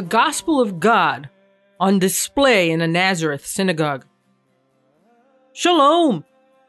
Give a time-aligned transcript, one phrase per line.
[0.00, 1.28] The Gospel of God
[1.78, 4.06] on display in a Nazareth synagogue.
[5.52, 6.24] Shalom!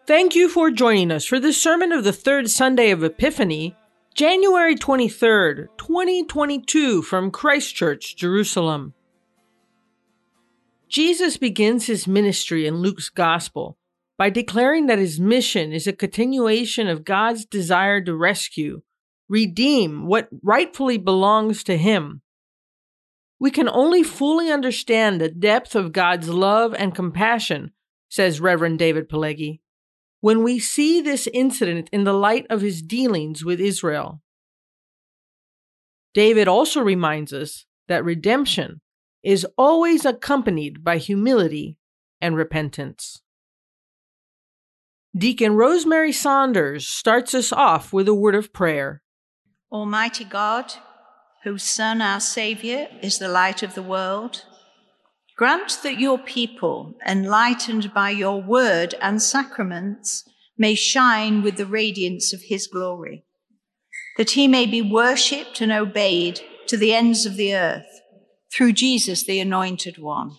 [0.05, 3.77] Thank you for joining us for this sermon of the third Sunday of Epiphany,
[4.13, 8.93] January 23rd, 2022, from Christ Church, Jerusalem.
[10.89, 13.77] Jesus begins his ministry in Luke's Gospel
[14.17, 18.81] by declaring that his mission is a continuation of God's desire to rescue,
[19.29, 22.20] redeem what rightfully belongs to him
[23.41, 27.71] we can only fully understand the depth of God's love and compassion,
[28.07, 29.61] says Reverend David Pileggi,
[30.19, 34.21] when we see this incident in the light of his dealings with Israel.
[36.13, 38.79] David also reminds us that redemption
[39.23, 41.77] is always accompanied by humility
[42.21, 43.23] and repentance.
[45.17, 49.01] Deacon Rosemary Saunders starts us off with a word of prayer.
[49.71, 50.75] Almighty God,
[51.43, 54.45] whose Son, our Saviour, is the light of the world,
[55.37, 60.23] grant that your people, enlightened by your word and sacraments,
[60.57, 63.25] may shine with the radiance of his glory,
[64.17, 68.01] that he may be worshipped and obeyed to the ends of the earth
[68.53, 70.37] through Jesus, the Anointed One,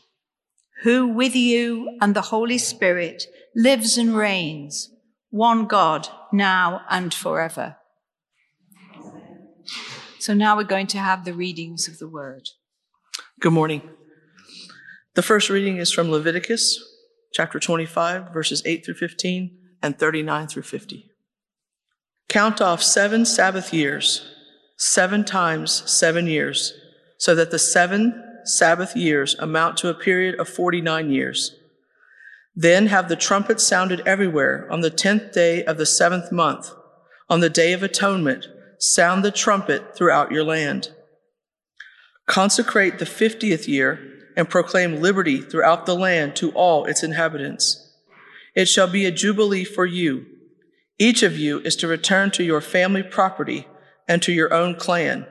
[0.83, 3.25] who with you and the Holy Spirit
[3.56, 4.91] lives and reigns,
[5.31, 7.77] one God, now and forever.
[10.23, 12.51] So now we're going to have the readings of the word.
[13.41, 13.83] Good morning.
[15.15, 16.81] The first reading is from Leviticus
[17.33, 21.11] chapter 25, verses 8 through 15 and 39 through 50.
[22.28, 24.25] Count off seven Sabbath years,
[24.77, 26.73] seven times seven years,
[27.19, 31.56] so that the seven Sabbath years amount to a period of 49 years.
[32.55, 36.71] Then have the trumpet sounded everywhere on the tenth day of the seventh month,
[37.28, 38.47] on the day of atonement
[38.82, 40.91] sound the trumpet throughout your land.
[42.26, 44.00] Consecrate the fiftieth year
[44.37, 47.94] and proclaim liberty throughout the land to all its inhabitants.
[48.56, 50.26] It shall be a jubilee for you.
[50.98, 53.69] Each of you is to return to your family property
[54.09, 55.26] and to your own clan.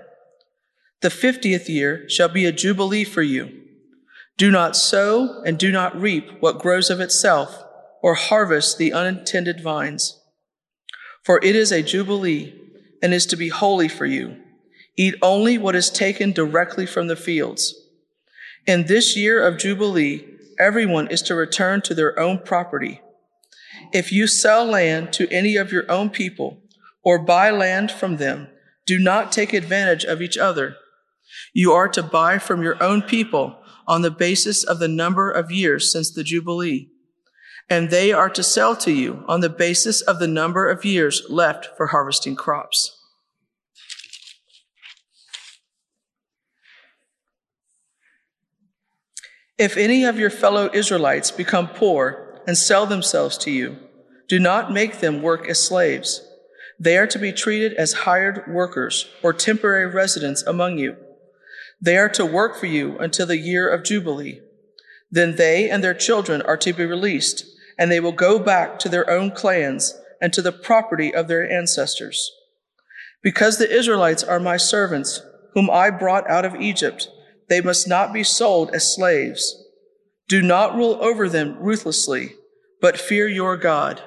[1.01, 3.51] The fiftieth year shall be a jubilee for you.
[4.38, 7.63] Do not sow and do not reap what grows of itself,
[8.01, 10.19] or harvest the unintended vines.
[11.23, 12.60] For it is a jubilee
[13.01, 14.38] and is to be holy for you.
[14.97, 17.75] Eat only what is taken directly from the fields.
[18.67, 20.25] In this year of Jubilee,
[20.59, 23.01] everyone is to return to their own property.
[23.91, 26.59] If you sell land to any of your own people
[27.03, 28.47] or buy land from them,
[28.85, 30.75] do not take advantage of each other.
[31.53, 33.57] You are to buy from your own people
[33.88, 36.91] on the basis of the number of years since the Jubilee
[37.71, 41.23] and they are to sell to you on the basis of the number of years
[41.29, 42.97] left for harvesting crops.
[49.57, 53.77] If any of your fellow Israelites become poor and sell themselves to you,
[54.27, 56.21] do not make them work as slaves.
[56.77, 60.97] They are to be treated as hired workers or temporary residents among you.
[61.79, 64.41] They are to work for you until the year of Jubilee.
[65.09, 67.45] Then they and their children are to be released
[67.77, 71.49] and they will go back to their own clans and to the property of their
[71.49, 72.31] ancestors.
[73.23, 75.21] Because the Israelites are my servants,
[75.53, 77.09] whom I brought out of Egypt,
[77.49, 79.55] they must not be sold as slaves.
[80.27, 82.35] Do not rule over them ruthlessly,
[82.79, 84.01] but fear your God.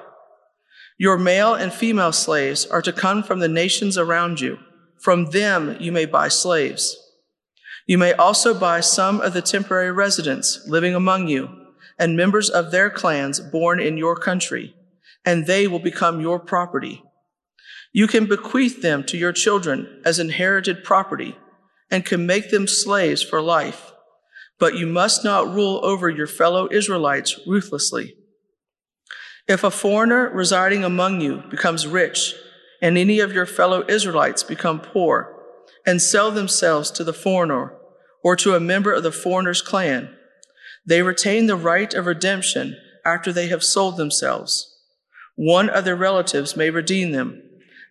[0.97, 4.57] Your male and female slaves are to come from the nations around you.
[4.99, 6.97] From them you may buy slaves.
[7.85, 11.64] You may also buy some of the temporary residents living among you
[11.97, 14.75] and members of their clans born in your country,
[15.23, 17.03] and they will become your property.
[17.93, 21.37] You can bequeath them to your children as inherited property
[21.89, 23.93] and can make them slaves for life,
[24.59, 28.15] but you must not rule over your fellow Israelites ruthlessly.
[29.47, 32.33] If a foreigner residing among you becomes rich
[32.81, 35.33] and any of your fellow Israelites become poor
[35.85, 37.73] and sell themselves to the foreigner
[38.23, 40.15] or to a member of the foreigner's clan,
[40.85, 44.75] they retain the right of redemption after they have sold themselves.
[45.35, 47.41] One of their relatives may redeem them.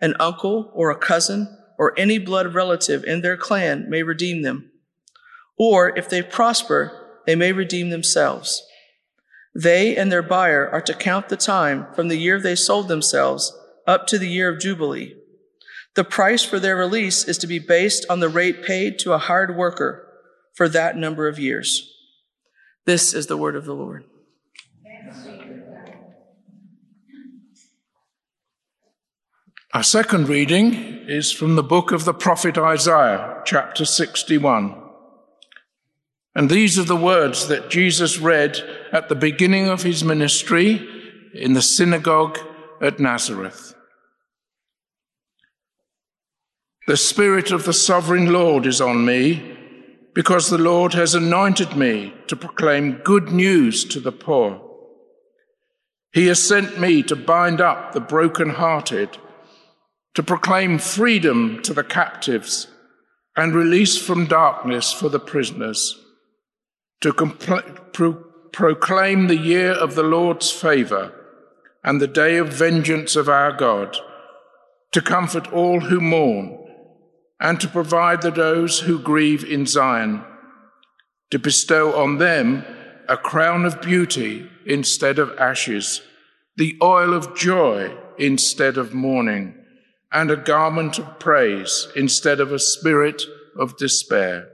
[0.00, 4.70] An uncle or a cousin or any blood relative in their clan may redeem them.
[5.56, 8.62] Or if they prosper, they may redeem themselves.
[9.54, 13.56] They and their buyer are to count the time from the year they sold themselves
[13.86, 15.14] up to the year of Jubilee.
[15.94, 19.18] The price for their release is to be based on the rate paid to a
[19.18, 20.08] hired worker
[20.54, 21.93] for that number of years.
[22.86, 24.04] This is the word of the Lord.
[29.72, 30.74] Our second reading
[31.08, 34.80] is from the book of the prophet Isaiah, chapter 61.
[36.36, 38.60] And these are the words that Jesus read
[38.92, 40.86] at the beginning of his ministry
[41.34, 42.38] in the synagogue
[42.80, 43.74] at Nazareth.
[46.86, 49.53] The Spirit of the Sovereign Lord is on me
[50.14, 54.60] because the Lord has anointed me to proclaim good news to the poor.
[56.12, 59.18] He has sent me to bind up the brokenhearted,
[60.14, 62.68] to proclaim freedom to the captives
[63.36, 66.00] and release from darkness for the prisoners,
[67.00, 71.12] to compl- pro- proclaim the year of the Lord's favor
[71.82, 73.96] and the day of vengeance of our God,
[74.92, 76.63] to comfort all who mourn
[77.44, 80.24] and to provide those who grieve in Zion,
[81.30, 82.64] to bestow on them
[83.06, 86.00] a crown of beauty instead of ashes,
[86.56, 89.54] the oil of joy instead of mourning,
[90.10, 93.22] and a garment of praise instead of a spirit
[93.58, 94.48] of despair.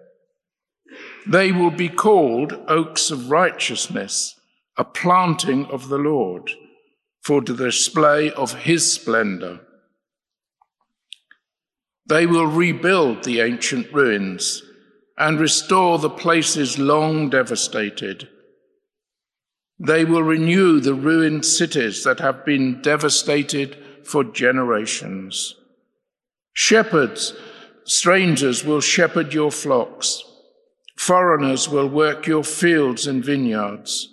[1.28, 4.34] They will be called oaks of righteousness,
[4.76, 6.50] a planting of the Lord,
[7.22, 9.60] for the display of his splendor.
[12.10, 14.64] They will rebuild the ancient ruins
[15.16, 18.28] and restore the places long devastated.
[19.78, 25.54] They will renew the ruined cities that have been devastated for generations.
[26.52, 27.32] Shepherds,
[27.84, 30.24] strangers will shepherd your flocks.
[30.96, 34.08] Foreigners will work your fields and vineyards.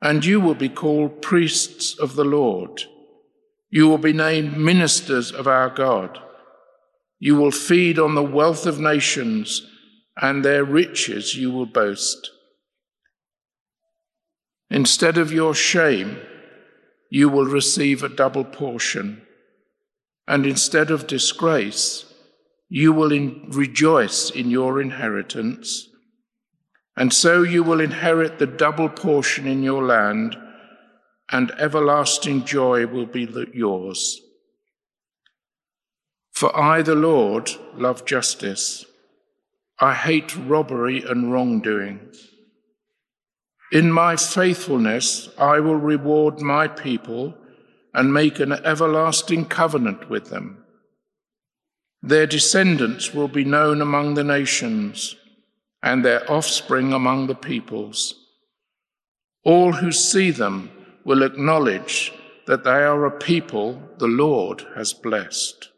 [0.00, 2.84] And you will be called priests of the Lord.
[3.68, 6.20] You will be named ministers of our God.
[7.20, 9.66] You will feed on the wealth of nations,
[10.16, 12.30] and their riches you will boast.
[14.70, 16.16] Instead of your shame,
[17.10, 19.20] you will receive a double portion,
[20.26, 22.06] and instead of disgrace,
[22.70, 25.88] you will in rejoice in your inheritance.
[26.96, 30.38] And so you will inherit the double portion in your land,
[31.30, 34.20] and everlasting joy will be yours.
[36.40, 38.86] For I, the Lord, love justice.
[39.78, 42.00] I hate robbery and wrongdoing.
[43.72, 47.34] In my faithfulness, I will reward my people
[47.92, 50.64] and make an everlasting covenant with them.
[52.00, 55.16] Their descendants will be known among the nations,
[55.82, 58.14] and their offspring among the peoples.
[59.44, 60.70] All who see them
[61.04, 62.14] will acknowledge
[62.46, 65.69] that they are a people the Lord has blessed.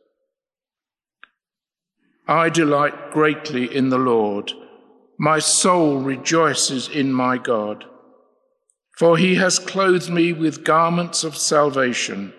[2.26, 4.52] I delight greatly in the Lord.
[5.18, 7.84] My soul rejoices in my God.
[8.98, 12.34] For he has clothed me with garments of salvation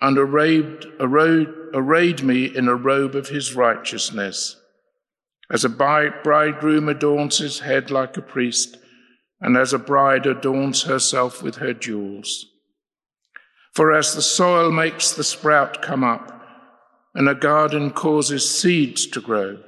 [0.00, 4.56] and arrayed, arrayed, arrayed me in a robe of his righteousness.
[5.50, 8.78] As a bridegroom adorns his head like a priest,
[9.40, 12.46] and as a bride adorns herself with her jewels.
[13.74, 16.39] For as the soil makes the sprout come up,
[17.14, 19.58] and a garden causes seeds to grow,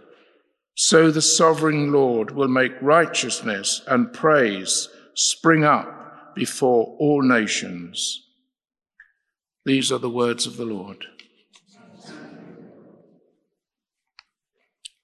[0.74, 8.22] so the sovereign Lord will make righteousness and praise spring up before all nations.
[9.64, 11.06] These are the words of the Lord.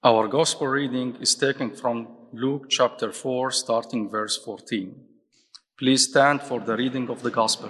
[0.03, 4.95] Our gospel reading is taken from Luke chapter 4, starting verse 14.
[5.77, 7.69] Please stand for the reading of the gospel.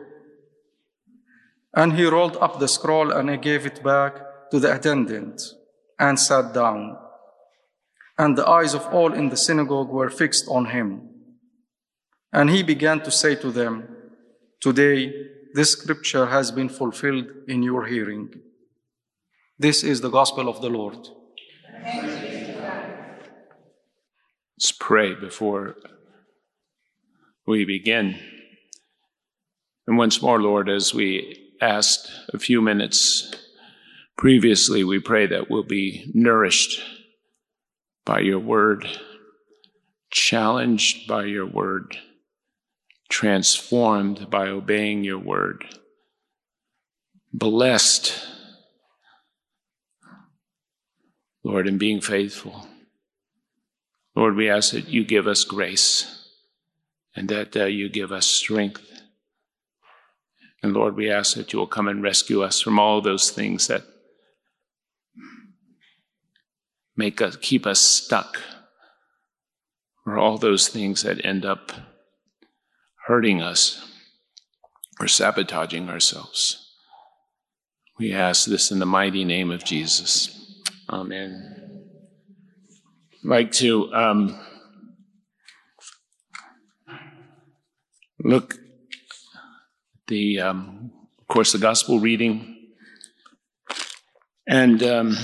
[1.73, 5.41] And he rolled up the scroll and he gave it back to the attendant
[5.97, 6.97] and sat down.
[8.17, 11.09] And the eyes of all in the synagogue were fixed on him.
[12.33, 13.87] And he began to say to them,
[14.59, 15.11] Today,
[15.53, 18.29] this scripture has been fulfilled in your hearing.
[19.57, 20.97] This is the gospel of the Lord.
[24.57, 25.75] Let's pray before
[27.47, 28.19] we begin.
[29.87, 33.31] And once more, Lord, as we asked a few minutes
[34.17, 36.81] previously, we pray that we'll be nourished
[38.05, 38.87] by your word,
[40.11, 41.97] challenged by your word,
[43.09, 45.65] transformed by obeying your word,
[47.33, 48.27] blessed,
[51.43, 52.67] Lord, in being faithful.
[54.15, 56.27] Lord, we ask that you give us grace
[57.15, 58.90] and that uh, you give us strength.
[60.63, 63.67] And Lord, we ask that you will come and rescue us from all those things
[63.67, 63.83] that
[66.95, 68.39] make us keep us stuck,
[70.05, 71.71] or all those things that end up
[73.07, 73.91] hurting us
[74.99, 76.73] or sabotaging ourselves.
[77.97, 80.61] We ask this in the mighty name of Jesus.
[80.89, 81.61] Amen
[83.23, 84.39] like to um,
[88.23, 88.55] look
[90.11, 92.67] the um, of course the gospel reading
[94.47, 95.17] and um,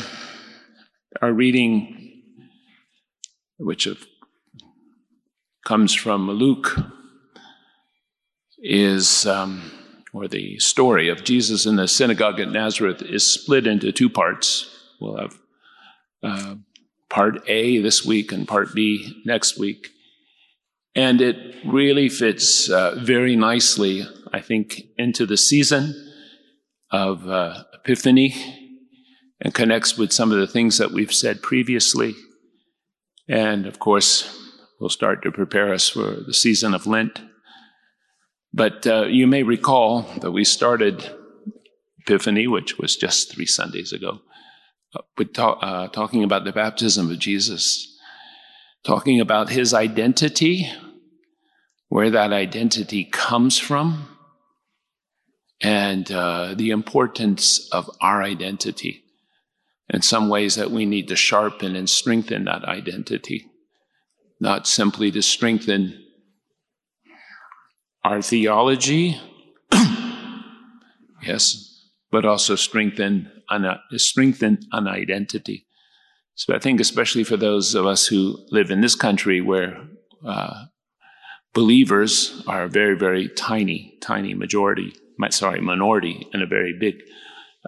[1.22, 2.24] our reading
[3.60, 4.06] which of,
[5.66, 6.76] comes from luke
[8.60, 9.72] is um,
[10.14, 14.74] or the story of jesus in the synagogue at nazareth is split into two parts
[15.02, 15.38] we'll have
[16.24, 16.56] uh,
[17.10, 19.90] part A this week and part B next week.
[20.96, 25.94] And it really fits uh, very nicely, I think, into the season
[26.92, 28.34] of uh, Epiphany
[29.40, 32.16] and connects with some of the things that we've said previously.
[33.28, 34.34] And of course,
[34.80, 37.22] will start to prepare us for the season of Lent.
[38.54, 41.12] But uh, you may recall that we started
[42.00, 44.22] Epiphany, which was just three Sundays ago,
[45.18, 47.96] with talk, uh, talking about the baptism of Jesus,
[48.86, 50.72] talking about his identity,
[51.90, 54.08] where that identity comes from,
[55.62, 59.04] and uh, the importance of our identity.
[59.90, 63.46] In some ways, that we need to sharpen and strengthen that identity,
[64.40, 66.04] not simply to strengthen
[68.04, 69.20] our theology,
[71.24, 75.66] yes, but also strengthen an, strengthen an identity.
[76.36, 79.88] So I think, especially for those of us who live in this country where
[80.26, 80.66] uh,
[81.54, 84.94] believers are a very, very tiny, tiny majority,
[85.30, 86.96] sorry, minority in a very big,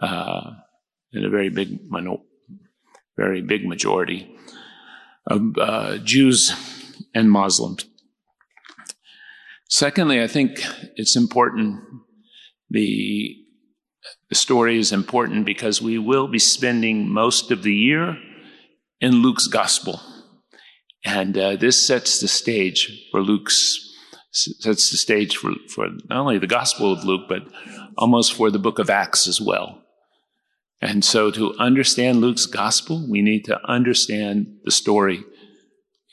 [0.02, 0.52] uh,
[1.14, 2.18] in a very big, minor,
[3.18, 4.36] very big majority
[5.28, 6.54] of uh, Jews
[7.14, 7.86] and Muslims.
[9.68, 10.64] Secondly, I think
[10.96, 11.82] it's important
[12.70, 13.36] the
[14.30, 18.18] the story is important because we will be spending most of the year
[19.02, 20.00] in Luke's gospel.
[21.04, 23.89] And uh, this sets the stage for Luke's,
[24.32, 27.44] sets the stage for, for not only the gospel of Luke, but
[27.98, 29.84] almost for the book of Acts as well.
[30.82, 35.24] And so to understand Luke's gospel, we need to understand the story.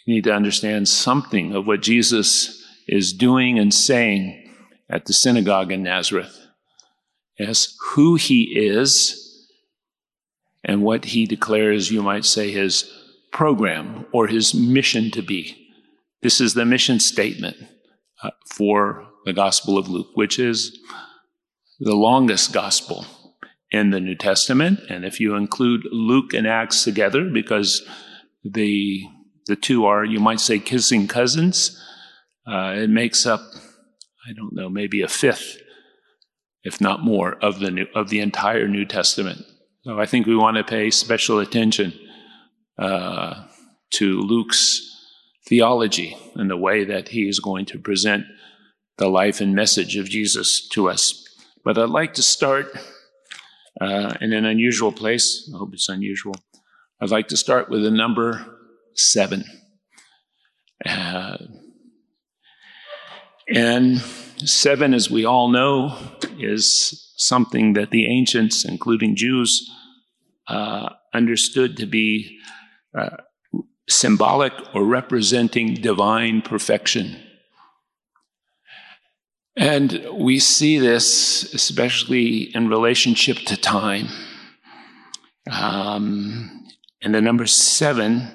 [0.07, 4.43] We need to understand something of what Jesus is doing and saying
[4.89, 6.37] at the synagogue in Nazareth.
[7.39, 9.23] Yes, who he is
[10.65, 12.91] and what he declares, you might say, his
[13.31, 15.69] program or his mission to be.
[16.23, 17.57] This is the mission statement
[18.47, 20.79] for the Gospel of Luke, which is
[21.81, 23.05] the longest gospel
[23.71, 24.81] in the New Testament.
[24.89, 27.87] And if you include Luke and Acts together, because
[28.45, 29.03] the,
[29.47, 31.83] the two are, you might say, kissing cousins,
[32.47, 33.41] uh, it makes up,
[34.29, 35.59] I don't know, maybe a fifth
[36.67, 39.41] if not more, of the new, of the entire New Testament.
[39.85, 41.93] So I think we want to pay special attention
[42.77, 43.45] uh,
[43.93, 44.96] to Luke's
[45.47, 48.25] theology and the way that he is going to present
[48.99, 51.23] the life and message of Jesus to us.
[51.65, 52.67] But I'd like to start
[53.81, 55.51] uh, in an unusual place.
[55.55, 56.35] I hope it's unusual.
[57.01, 58.47] I'd like to start with the number
[58.95, 59.45] seven.
[60.85, 61.37] Uh,
[63.49, 64.01] and
[64.39, 65.97] seven, as we all know,
[66.39, 69.71] is something that the ancients, including Jews,
[70.49, 72.39] uh, understood to be
[72.99, 73.17] uh,
[73.89, 77.17] symbolic or representing divine perfection.
[79.57, 84.09] And we see this especially in relationship to time.
[85.51, 86.67] Um,
[87.01, 88.33] and the number seven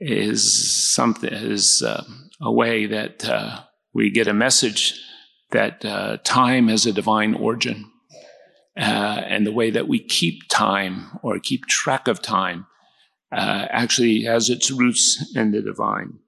[0.00, 2.04] is something is uh,
[2.40, 3.60] a way that uh,
[3.92, 4.98] we get a message
[5.50, 7.90] that uh, time has a divine origin.
[8.76, 12.66] Uh, and the way that we keep time or keep track of time
[13.34, 16.18] uh, actually has its roots in the divine.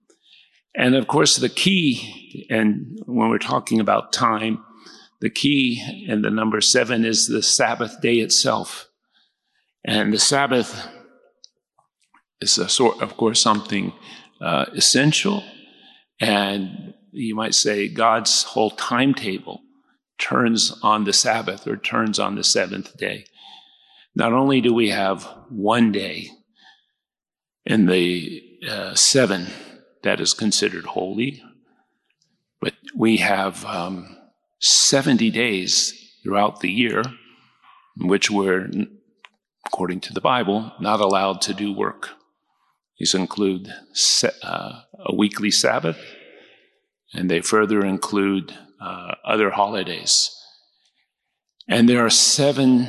[0.74, 4.62] And of course, the key, and when we're talking about time,
[5.20, 8.88] the key in the number seven is the Sabbath day itself.
[9.84, 10.88] And the Sabbath
[12.40, 13.92] is a sort, of course, something
[14.40, 15.44] uh, essential.
[16.20, 19.62] And you might say God's whole timetable
[20.18, 23.24] turns on the Sabbath or turns on the seventh day.
[24.14, 26.30] Not only do we have one day
[27.66, 29.48] in the uh, seven
[30.02, 31.42] that is considered holy,
[32.60, 34.16] but we have um,
[34.60, 35.92] 70 days
[36.22, 37.02] throughout the year
[38.00, 38.70] in which we're,
[39.66, 42.10] according to the Bible, not allowed to do work.
[42.98, 43.72] These include
[44.42, 45.98] uh, a weekly Sabbath,
[47.12, 50.30] and they further include uh, other holidays.
[51.68, 52.86] And there are seven,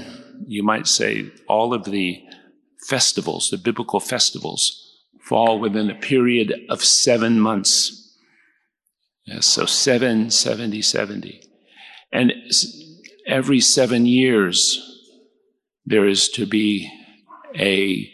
[0.47, 2.21] you might say, all of the
[2.87, 4.83] festivals, the biblical festivals,
[5.21, 8.15] fall within a period of seven months.
[9.25, 11.41] Yes, so seven, 70, 70.
[12.13, 12.31] And
[13.27, 14.79] every seven years,
[15.85, 16.89] there is to be
[17.57, 18.09] a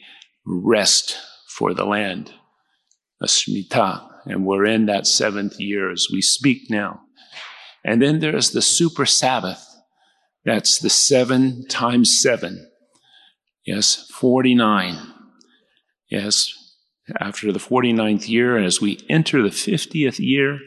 [0.45, 2.33] rest for the land,
[3.21, 4.09] a Shemitah.
[4.25, 7.01] And we're in that seventh year as we speak now.
[7.85, 9.63] And then there's the super Sabbath.
[10.45, 12.69] That's the seven times seven.
[13.65, 14.97] Yes, 49.
[16.09, 16.53] Yes,
[17.19, 20.59] after the 49th year, as we enter the 50th year,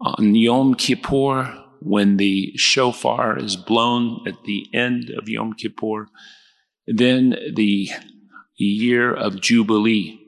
[0.00, 6.08] on Yom Kippur, when the shofar is blown at the end of Yom Kippur,
[6.86, 7.88] then the
[8.56, 10.20] year of Jubilee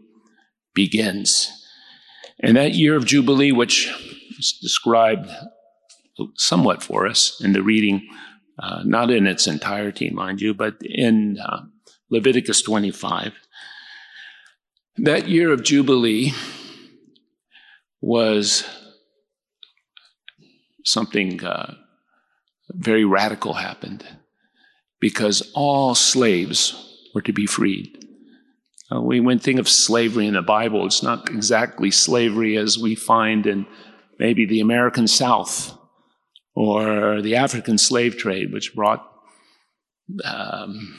[0.74, 1.50] begins.
[2.40, 3.90] And that year of Jubilee, which
[4.38, 5.28] is described
[6.36, 8.08] somewhat for us in the reading,
[8.62, 11.62] uh, not in its entirety, mind you, but in uh,
[12.10, 13.34] Leviticus 25.
[14.98, 16.32] That year of Jubilee
[18.00, 18.64] was
[20.84, 21.74] something uh,
[22.70, 24.04] very radical happened
[25.00, 28.06] because all slaves were to be freed.
[28.92, 32.94] Uh, we, when think of slavery in the Bible, it's not exactly slavery as we
[32.94, 33.66] find in
[34.20, 35.76] maybe the American South
[36.54, 39.08] or the African slave trade, which brought
[40.24, 40.98] um,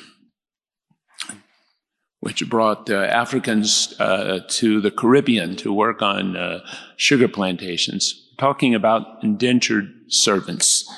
[2.24, 6.60] which brought uh, Africans uh, to the Caribbean to work on uh,
[6.96, 8.30] sugar plantations.
[8.32, 10.90] We're Talking about indentured servants.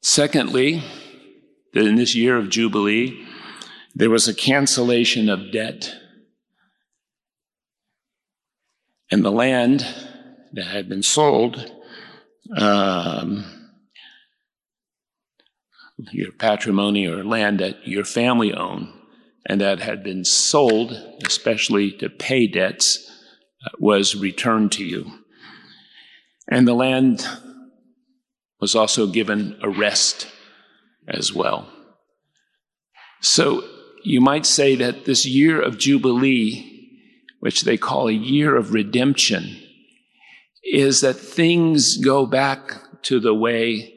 [0.00, 0.82] Secondly,
[1.74, 3.26] in this year of Jubilee,
[3.94, 5.94] there was a cancellation of debt.
[9.10, 9.86] And the land
[10.54, 11.70] that had been sold
[12.56, 13.44] um,
[16.12, 18.88] your patrimony or land that your family owned
[19.46, 20.92] and that had been sold,
[21.26, 23.10] especially to pay debts,
[23.64, 25.10] uh, was returned to you.
[26.50, 27.26] And the land
[28.60, 30.28] was also given a rest
[31.06, 31.68] as well.
[33.20, 33.62] So
[34.02, 36.70] you might say that this year of Jubilee,
[37.40, 39.63] which they call a year of redemption,
[40.64, 43.94] is that things go back to the way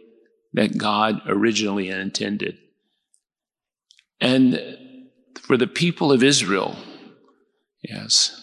[0.53, 2.57] that God originally intended.
[4.19, 4.77] And
[5.41, 6.75] for the people of Israel,
[7.81, 8.33] yes,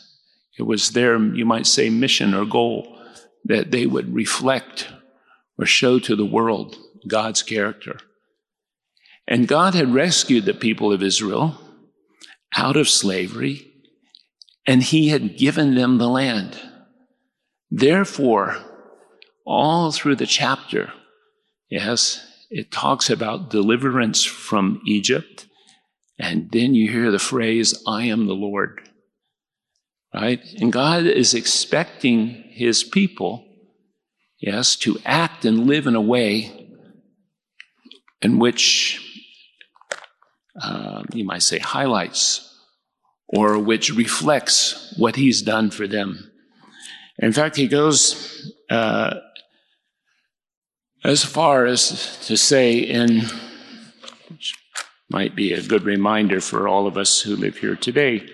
[0.59, 2.99] it was their, you might say, mission or goal
[3.45, 4.89] that they would reflect
[5.59, 7.99] or show to the world God's character.
[9.27, 11.59] And God had rescued the people of Israel
[12.57, 13.73] out of slavery,
[14.67, 16.61] and He had given them the land.
[17.77, 18.57] Therefore,
[19.45, 20.93] all through the chapter,
[21.69, 25.49] yes, it talks about deliverance from Egypt.
[26.17, 28.89] And then you hear the phrase, I am the Lord.
[30.15, 30.41] Right?
[30.61, 33.45] And God is expecting his people,
[34.39, 36.71] yes, to act and live in a way
[38.23, 39.01] in which
[40.63, 42.57] uh, you might say highlights
[43.27, 46.31] or which reflects what he's done for them.
[47.19, 49.15] In fact, he goes uh,
[51.05, 53.23] as far as to say, in
[54.29, 54.55] which
[55.11, 58.27] might be a good reminder for all of us who live here today,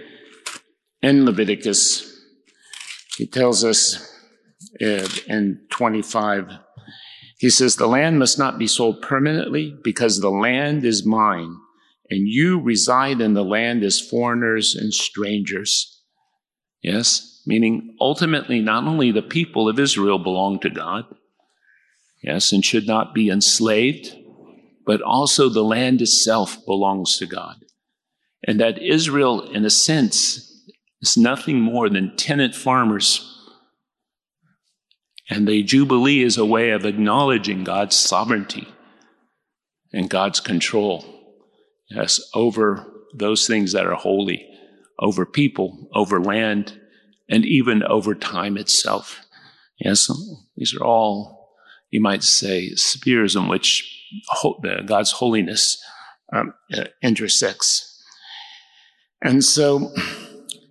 [1.03, 2.07] in Leviticus,
[3.17, 4.15] he tells us
[4.81, 6.51] uh, in 25,
[7.39, 11.57] he says, The land must not be sold permanently because the land is mine,
[12.09, 16.03] and you reside in the land as foreigners and strangers.
[16.83, 17.30] Yes?
[17.47, 21.05] Meaning ultimately not only the people of Israel belong to God,
[22.23, 24.17] yes, and should not be enslaved,
[24.87, 27.57] but also the land itself belongs to God.
[28.47, 30.65] and that Israel, in a sense,
[31.03, 33.27] is nothing more than tenant farmers.
[35.29, 38.67] And the Jubilee is a way of acknowledging God's sovereignty
[39.93, 41.05] and God's control,
[41.89, 44.47] yes, over those things that are holy,
[44.99, 46.80] over people, over land,
[47.31, 49.25] and even over time itself.
[49.79, 50.11] Yes,
[50.57, 51.55] these are all,
[51.91, 54.05] you might say, spheres in which
[54.85, 55.83] God's holiness
[56.33, 58.05] um, uh, intersects.
[59.23, 59.93] And so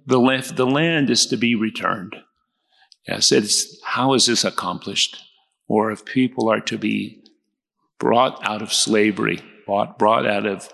[0.06, 2.16] the, land, the land is to be returned.
[3.08, 5.18] Yes, it's how is this accomplished?
[5.68, 7.24] Or if people are to be
[8.00, 10.70] brought out of slavery, brought, brought out of,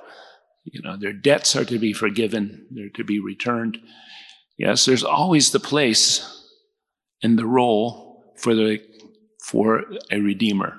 [0.64, 3.78] you know, their debts are to be forgiven, they're to be returned.
[4.58, 6.32] Yes, there's always the place
[7.22, 8.80] and the role for the
[9.42, 10.78] for a redeemer.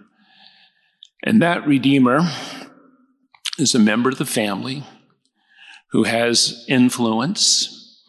[1.22, 2.20] And that redeemer
[3.58, 4.84] is a member of the family
[5.92, 8.02] who has influence,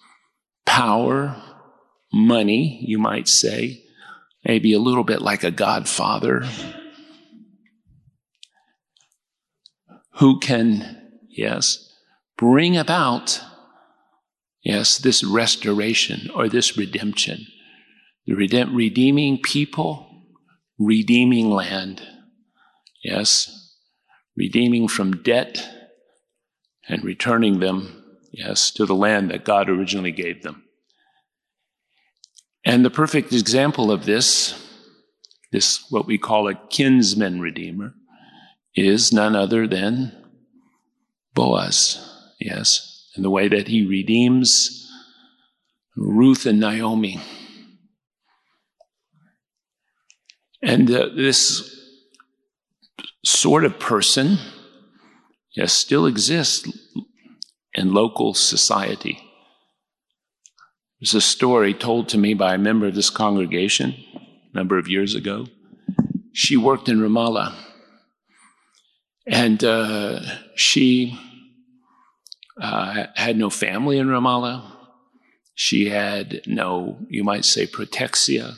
[0.65, 1.41] power,
[2.11, 3.83] money, you might say,
[4.43, 6.47] maybe a little bit like a godfather,
[10.13, 11.93] who can, yes,
[12.37, 13.41] bring about,
[14.67, 17.47] yes, this restoration or this redemption.
[18.25, 20.25] The redeeming people,
[20.77, 22.05] redeeming land,
[23.01, 23.73] yes,
[24.35, 25.65] redeeming from debt
[26.89, 28.03] and returning them,
[28.33, 30.65] yes, to the land that God originally gave them.
[32.65, 34.53] And the perfect example of this,
[35.53, 37.93] this what we call a kinsman redeemer,
[38.75, 40.11] is none other than
[41.33, 42.05] Boaz,
[42.37, 42.86] yes,
[43.17, 44.89] in the way that he redeems
[45.95, 47.19] Ruth and Naomi.
[50.61, 51.75] And uh, this
[53.25, 54.37] sort of person,
[55.55, 56.71] yes, still exists
[57.73, 59.19] in local society.
[60.99, 63.95] There's a story told to me by a member of this congregation
[64.51, 65.47] a number of years ago.
[66.33, 67.55] She worked in Ramallah,
[69.27, 70.19] and uh,
[70.55, 71.19] she
[72.59, 74.63] uh, had no family in Ramallah.
[75.55, 78.55] She had no, you might say, protexia.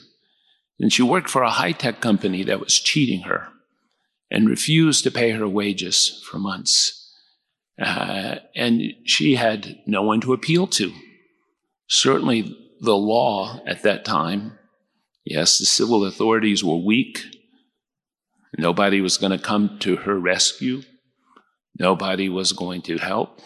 [0.79, 3.49] And she worked for a high tech company that was cheating her
[4.31, 6.95] and refused to pay her wages for months.
[7.81, 10.93] Uh, and she had no one to appeal to.
[11.87, 14.57] Certainly, the law at that time,
[15.25, 17.23] yes, the civil authorities were weak.
[18.57, 20.83] Nobody was going to come to her rescue.
[21.77, 23.39] Nobody was going to help.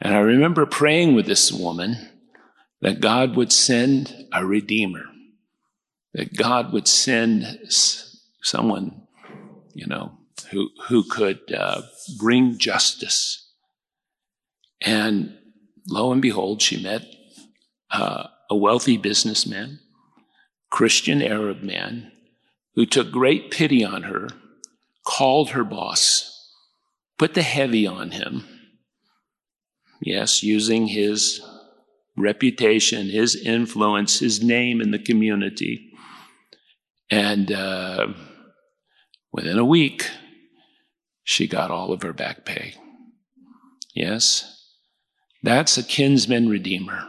[0.00, 2.10] And I remember praying with this woman
[2.80, 5.04] that God would send a redeemer,
[6.14, 7.58] that God would send
[8.42, 9.06] someone
[9.76, 10.10] you know,
[10.50, 11.82] who, who could uh,
[12.18, 13.46] bring justice.
[14.80, 15.36] And
[15.86, 17.02] lo and behold, she met
[17.90, 19.80] uh, a wealthy businessman,
[20.70, 22.10] Christian Arab man,
[22.74, 24.28] who took great pity on her,
[25.06, 26.50] called her boss,
[27.18, 28.46] put the heavy on him.
[30.06, 31.42] Yes, using his
[32.16, 35.90] reputation, his influence, his name in the community.
[37.10, 38.08] And uh,
[39.36, 40.10] Within a week,
[41.22, 42.72] she got all of her back pay.
[43.94, 44.62] Yes,
[45.42, 47.06] that's a kinsman redeemer.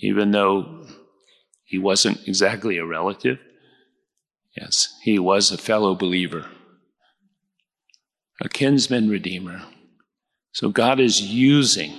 [0.00, 0.86] Even though
[1.64, 3.38] he wasn't exactly a relative,
[4.56, 6.46] yes, he was a fellow believer.
[8.40, 9.62] A kinsman redeemer.
[10.56, 11.92] So God is using,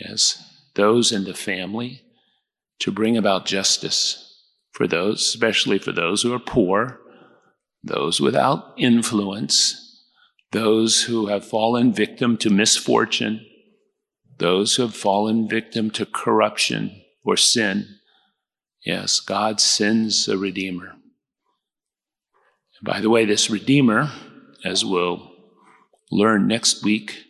[0.00, 0.40] yes,
[0.76, 2.02] those in the family
[2.78, 7.00] to bring about justice for those, especially for those who are poor
[7.82, 10.04] those without influence,
[10.52, 13.44] those who have fallen victim to misfortune,
[14.38, 17.88] those who have fallen victim to corruption or sin.
[18.84, 20.94] Yes, God sends a Redeemer.
[22.84, 24.12] By the way, this Redeemer,
[24.64, 25.35] as we'll
[26.10, 27.24] learn next week,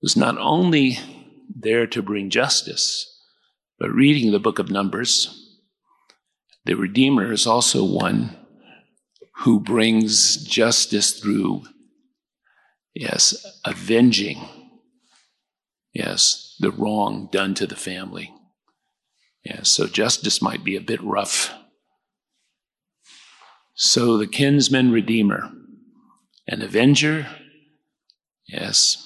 [0.00, 0.98] was not only
[1.54, 3.08] there to bring justice,
[3.78, 5.38] but reading the book of Numbers,
[6.64, 8.36] the Redeemer is also one
[9.38, 11.64] who brings justice through,
[12.94, 14.40] yes, avenging,
[15.92, 18.32] yes, the wrong done to the family.
[19.44, 21.52] Yes, so justice might be a bit rough.
[23.74, 25.50] So the kinsman redeemer,
[26.46, 27.26] an avenger,
[28.52, 28.96] yes,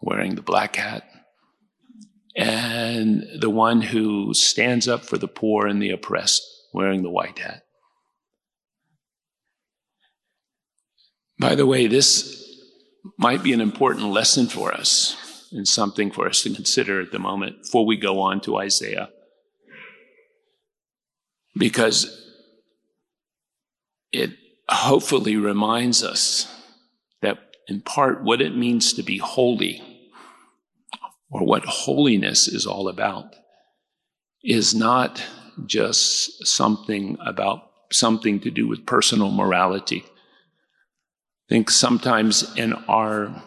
[0.00, 1.04] wearing the black hat,
[2.36, 7.38] and the one who stands up for the poor and the oppressed, wearing the white
[7.38, 7.62] hat.
[11.38, 12.46] By the way, this
[13.18, 15.16] might be an important lesson for us.
[15.52, 19.10] and something for us to consider at the moment before we go on to Isaiah.
[21.56, 22.06] Because
[24.12, 24.30] it
[24.68, 26.46] hopefully reminds us
[27.70, 29.80] in part, what it means to be holy,
[31.30, 33.36] or what holiness is all about,
[34.42, 35.22] is not
[35.66, 40.02] just something about something to do with personal morality.
[40.04, 43.42] I think sometimes in our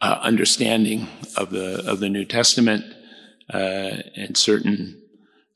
[0.00, 2.84] uh, understanding of the of the New Testament
[3.52, 5.00] uh, and certain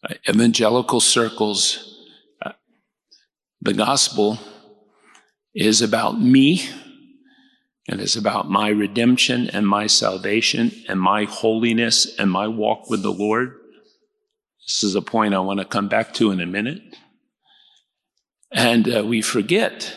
[0.09, 1.99] uh, evangelical circles,
[2.41, 2.53] uh,
[3.61, 4.39] the gospel
[5.55, 6.69] is about me
[7.89, 13.03] and is about my redemption and my salvation and my holiness and my walk with
[13.03, 13.59] the Lord.
[14.67, 16.83] This is a point I want to come back to in a minute.
[18.53, 19.97] And uh, we forget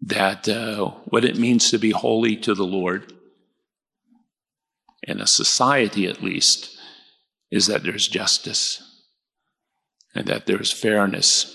[0.00, 3.12] that uh, what it means to be holy to the Lord,
[5.02, 6.76] in a society at least,
[7.50, 8.82] is that there's justice
[10.14, 11.54] and that there's fairness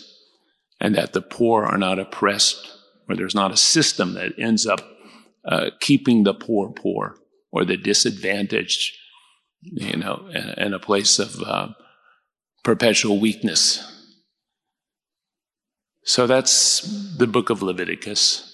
[0.80, 2.73] and that the poor are not oppressed
[3.08, 4.82] or there's not a system that ends up
[5.46, 7.18] uh, keeping the poor poor
[7.52, 8.96] or the disadvantaged,
[9.62, 11.68] you know, in, in a place of uh,
[12.64, 13.90] perpetual weakness.
[16.06, 16.82] So that's
[17.18, 18.50] the book of Leviticus.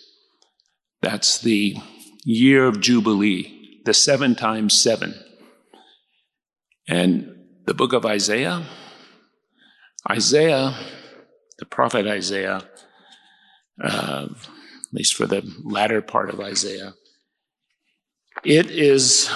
[1.01, 1.77] That's the
[2.23, 5.15] year of Jubilee, the seven times seven.
[6.87, 7.35] And
[7.65, 8.65] the book of Isaiah,
[10.09, 10.75] Isaiah,
[11.59, 12.63] the prophet Isaiah,
[13.81, 16.93] uh, at least for the latter part of Isaiah,
[18.43, 19.29] it is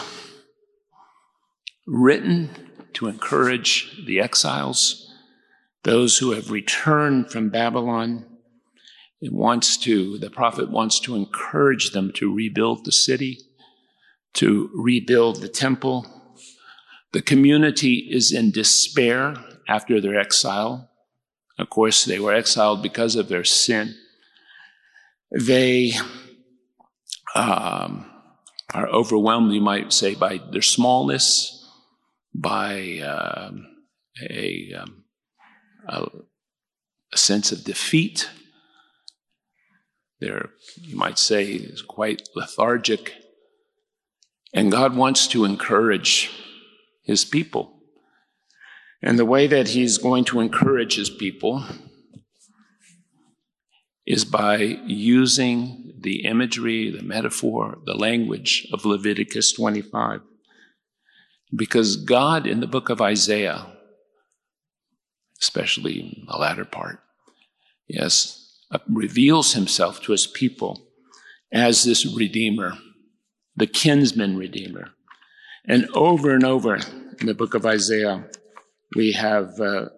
[1.86, 2.50] written
[2.94, 5.12] to encourage the exiles,
[5.84, 8.26] those who have returned from Babylon.
[9.22, 13.40] It wants to, the prophet wants to encourage them to rebuild the city,
[14.36, 16.06] to rebuild the temple.
[17.12, 19.36] The community is in despair
[19.68, 20.90] after their exile.
[21.58, 23.96] Of course, they were exiled because of their sin.
[25.34, 25.94] They
[27.36, 28.06] um,
[28.74, 31.68] are overwhelmed, you might say, by their smallness,
[32.36, 33.52] by uh,
[34.30, 35.04] a, um,
[35.88, 36.08] a,
[37.12, 38.30] a, sense of defeat.
[40.20, 43.14] They're, you might say, quite lethargic.
[44.54, 46.30] And God wants to encourage
[47.04, 47.80] his people.
[49.02, 51.66] And the way that he's going to encourage his people
[54.06, 60.22] is by using the imagery, the metaphor, the language of Leviticus 25.
[61.56, 63.68] Because God in the book of Isaiah,
[65.42, 67.00] especially the latter part,
[67.88, 70.88] yes, uh, reveals himself to his people
[71.52, 72.74] as this Redeemer,
[73.56, 74.90] the kinsman Redeemer.
[75.66, 78.26] And over and over in the book of Isaiah,
[78.96, 79.90] we have uh,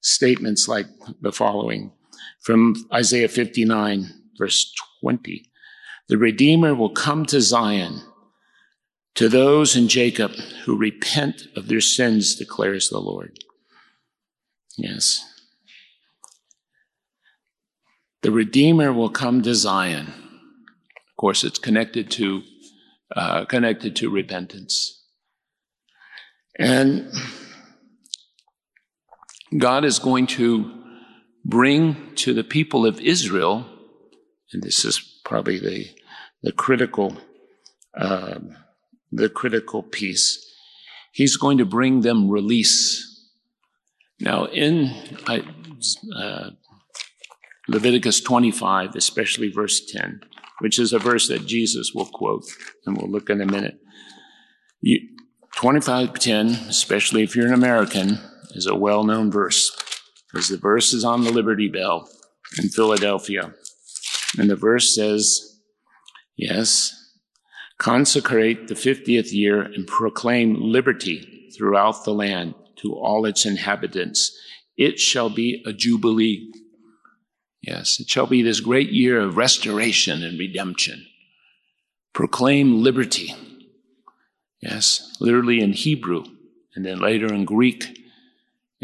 [0.00, 0.86] statements like
[1.20, 1.92] the following
[2.42, 5.50] from Isaiah 59, verse 20.
[6.08, 8.02] The Redeemer will come to Zion
[9.14, 10.32] to those in Jacob
[10.64, 13.38] who repent of their sins, declares the Lord.
[14.76, 15.24] Yes.
[18.22, 20.06] The Redeemer will come to Zion.
[20.06, 22.42] Of course, it's connected to
[23.14, 25.04] uh, connected to repentance,
[26.58, 27.12] and
[29.58, 30.81] God is going to
[31.44, 33.66] bring to the people of Israel,
[34.52, 35.86] and this is probably the
[36.42, 37.16] the critical.
[37.94, 38.56] Um,
[39.12, 40.44] the critical piece.
[41.12, 43.08] He's going to bring them release.
[44.18, 44.90] Now, in
[46.16, 46.50] uh,
[47.68, 50.22] Leviticus 25, especially verse 10,
[50.60, 52.44] which is a verse that Jesus will quote,
[52.86, 53.78] and we'll look in a minute.
[54.80, 55.00] You,
[55.56, 58.18] 25:10, especially if you're an American,
[58.52, 59.70] is a well-known verse
[60.32, 62.08] because the verse is on the Liberty Bell
[62.58, 63.54] in Philadelphia.
[64.38, 65.60] And the verse says,
[66.36, 67.02] Yes,
[67.82, 74.38] Consecrate the 50th year and proclaim liberty throughout the land to all its inhabitants.
[74.76, 76.52] It shall be a jubilee.
[77.60, 81.04] Yes, it shall be this great year of restoration and redemption.
[82.12, 83.34] Proclaim liberty.
[84.60, 86.22] Yes, literally in Hebrew
[86.76, 87.98] and then later in Greek.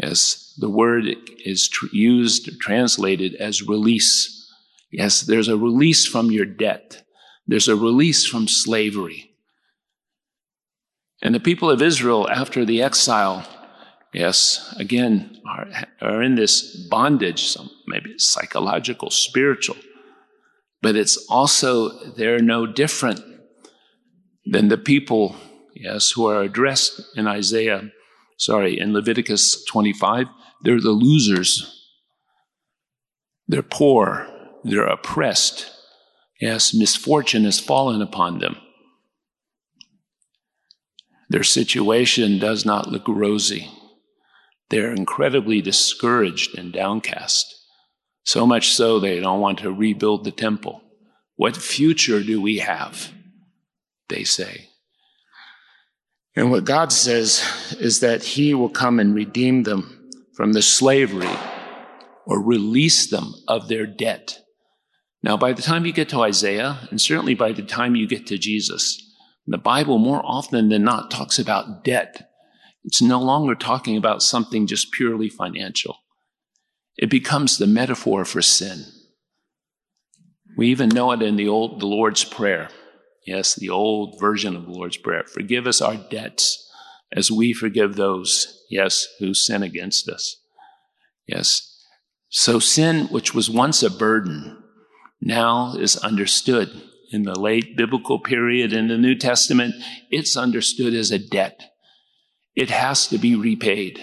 [0.01, 1.05] Yes, the word
[1.43, 4.49] is tr- used, translated as release.
[4.91, 7.03] Yes, there's a release from your debt.
[7.45, 9.31] There's a release from slavery.
[11.21, 13.45] And the people of Israel, after the exile,
[14.13, 15.67] yes, again, are,
[16.01, 19.75] are in this bondage, some, maybe psychological, spiritual,
[20.81, 23.19] but it's also, they're no different
[24.45, 25.35] than the people,
[25.75, 27.91] yes, who are addressed in Isaiah,
[28.39, 30.27] sorry, in Leviticus 25,
[30.63, 31.85] they're the losers.
[33.47, 34.27] They're poor.
[34.63, 35.69] They're oppressed.
[36.41, 38.57] Yes, misfortune has fallen upon them.
[41.29, 43.69] Their situation does not look rosy.
[44.69, 47.55] They're incredibly discouraged and downcast.
[48.23, 50.81] So much so they don't want to rebuild the temple.
[51.35, 53.11] What future do we have?
[54.07, 54.68] They say.
[56.35, 57.43] And what God says
[57.79, 61.35] is that He will come and redeem them from the slavery
[62.25, 64.39] or release them of their debt.
[65.21, 68.27] Now, by the time you get to Isaiah, and certainly by the time you get
[68.27, 69.05] to Jesus,
[69.49, 72.29] the Bible more often than not talks about debt.
[72.83, 75.97] It's no longer talking about something just purely financial.
[76.97, 78.85] It becomes the metaphor for sin.
[80.55, 82.69] We even know it in the old, the Lord's Prayer.
[83.25, 85.23] Yes, the old version of the Lord's Prayer.
[85.23, 86.67] Forgive us our debts
[87.11, 90.37] as we forgive those, yes, who sin against us.
[91.27, 91.65] Yes.
[92.29, 94.63] So sin, which was once a burden,
[95.21, 96.69] now is understood
[97.11, 99.75] in the late biblical period in the New Testament,
[100.11, 101.59] it's understood as a debt.
[102.55, 103.99] It has to be repaid.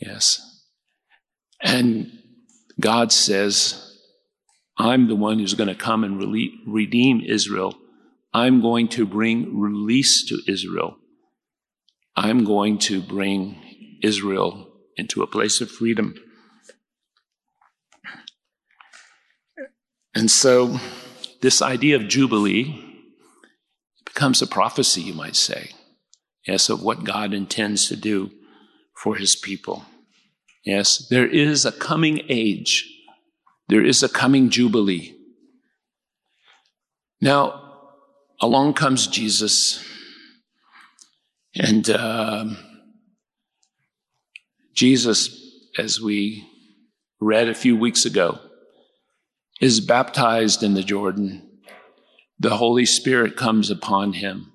[0.00, 0.40] Yes.
[1.60, 2.12] And
[2.78, 3.85] God says,
[4.78, 6.18] I'm the one who's going to come and
[6.66, 7.74] redeem Israel.
[8.32, 10.98] I'm going to bring release to Israel.
[12.14, 16.14] I'm going to bring Israel into a place of freedom.
[20.14, 20.78] And so,
[21.42, 22.82] this idea of Jubilee
[24.04, 25.72] becomes a prophecy, you might say,
[26.46, 28.30] yes, of what God intends to do
[28.94, 29.84] for his people.
[30.64, 32.90] Yes, there is a coming age,
[33.68, 35.16] there is a coming Jubilee.
[37.20, 37.62] Now,
[38.40, 39.84] along comes Jesus,
[41.54, 42.46] and uh,
[44.74, 45.40] Jesus,
[45.78, 46.46] as we
[47.20, 48.38] read a few weeks ago,
[49.60, 51.48] is baptized in the Jordan.
[52.38, 54.52] The Holy Spirit comes upon him.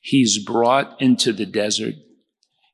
[0.00, 1.94] He's brought into the desert.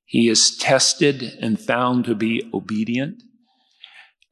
[0.04, 3.22] He is tested and found to be obedient.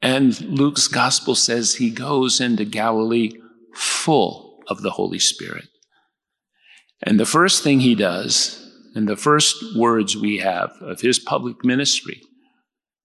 [0.01, 3.31] And Luke's gospel says he goes into Galilee
[3.73, 5.67] full of the Holy Spirit.
[7.01, 8.63] And the first thing he does,
[8.95, 12.21] and the first words we have of his public ministry,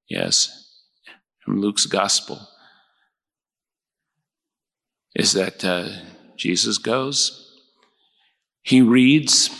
[0.08, 0.70] yes,
[1.44, 2.48] from Luke's gospel,
[5.14, 5.88] is that uh,
[6.36, 7.38] Jesus goes,
[8.62, 9.50] he reads,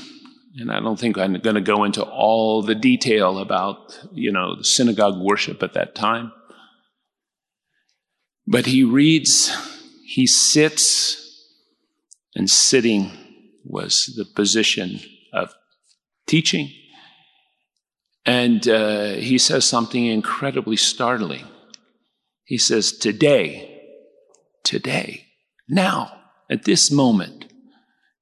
[0.57, 4.57] and I don't think I'm going to go into all the detail about, you know,
[4.57, 6.33] the synagogue worship at that time.
[8.47, 9.55] But he reads,
[10.05, 11.19] he sits,
[12.35, 13.13] and sitting
[13.65, 15.01] was the position
[15.33, 15.55] of
[16.27, 16.71] teaching.
[18.25, 21.45] And uh, he says something incredibly startling.
[22.45, 23.81] He says, Today,
[24.65, 25.27] today,
[25.69, 27.47] now, at this moment.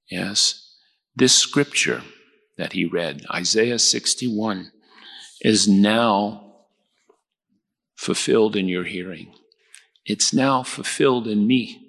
[0.09, 0.77] Yes,
[1.17, 2.03] this scripture
[2.57, 4.71] that he read, Isaiah 61,
[5.43, 6.67] is now
[7.97, 9.35] fulfilled in your hearing.
[10.11, 11.81] It's now fulfilled in me.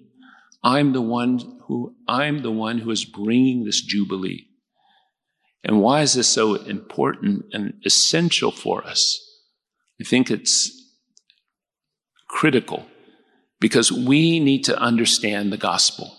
[0.63, 4.45] I'm the one who, I'm the one who is bringing this jubilee.
[5.63, 9.19] And why is this so important and essential for us?
[9.99, 10.71] I think it's
[12.27, 12.85] critical
[13.59, 16.15] because we need to understand the gospel.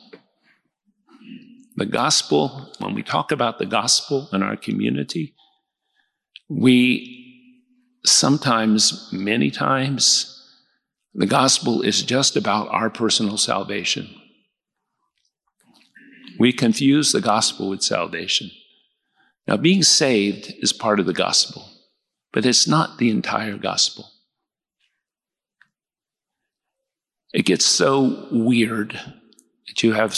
[1.77, 5.37] The gospel, when we talk about the gospel in our community,
[6.49, 7.61] we
[8.05, 10.32] sometimes, many times,
[11.15, 14.09] the gospel is just about our personal salvation.
[16.39, 18.51] We confuse the gospel with salvation.
[19.47, 21.69] Now, being saved is part of the gospel,
[22.33, 24.09] but it's not the entire gospel.
[27.33, 28.93] It gets so weird
[29.67, 30.17] that you have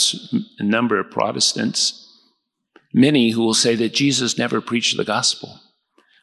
[0.59, 2.01] a number of Protestants,
[2.93, 5.59] many who will say that Jesus never preached the gospel.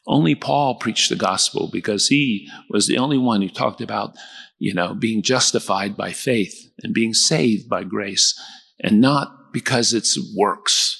[0.07, 4.15] Only Paul preached the gospel because he was the only one who talked about,
[4.59, 8.39] you know, being justified by faith and being saved by grace
[8.81, 10.99] and not because it's works.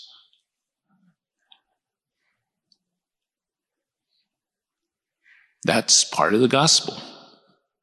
[5.65, 6.95] That's part of the gospel,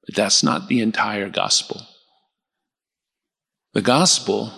[0.05, 1.81] but that's not the entire gospel.
[3.73, 4.51] The gospel,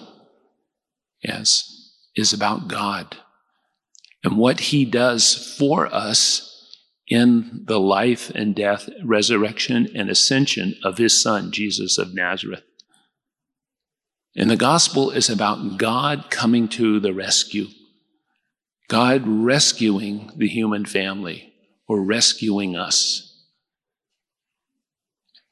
[1.24, 1.68] yes,
[2.16, 3.18] is about God
[4.24, 6.51] and what he does for us
[7.12, 12.64] in the life and death, resurrection, and ascension of his son, Jesus of Nazareth.
[14.34, 17.68] And the gospel is about God coming to the rescue
[18.88, 21.53] God rescuing the human family
[21.88, 23.45] or rescuing us.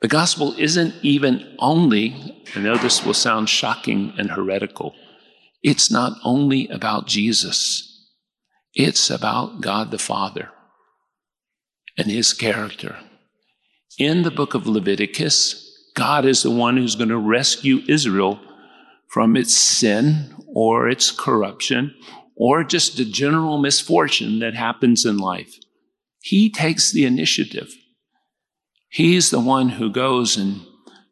[0.02, 4.94] The gospel isn't even only, I know this will sound shocking and heretical,
[5.64, 7.86] it's not only about Jesus.
[8.74, 10.50] It's about God the Father
[12.00, 12.98] and his character.
[13.98, 18.40] In the book of Leviticus, God is the one who's going to rescue Israel
[19.10, 21.94] from its sin or its corruption
[22.38, 25.58] or just the general misfortune that happens in life.
[26.22, 27.76] He takes the initiative.
[28.88, 30.62] He's the one who goes and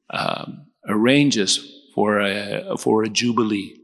[0.09, 0.45] uh,
[0.87, 3.75] arranges for a, for a jubilee.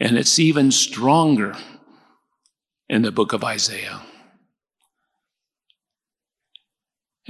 [0.00, 1.56] And it's even stronger
[2.88, 4.00] in the book of Isaiah.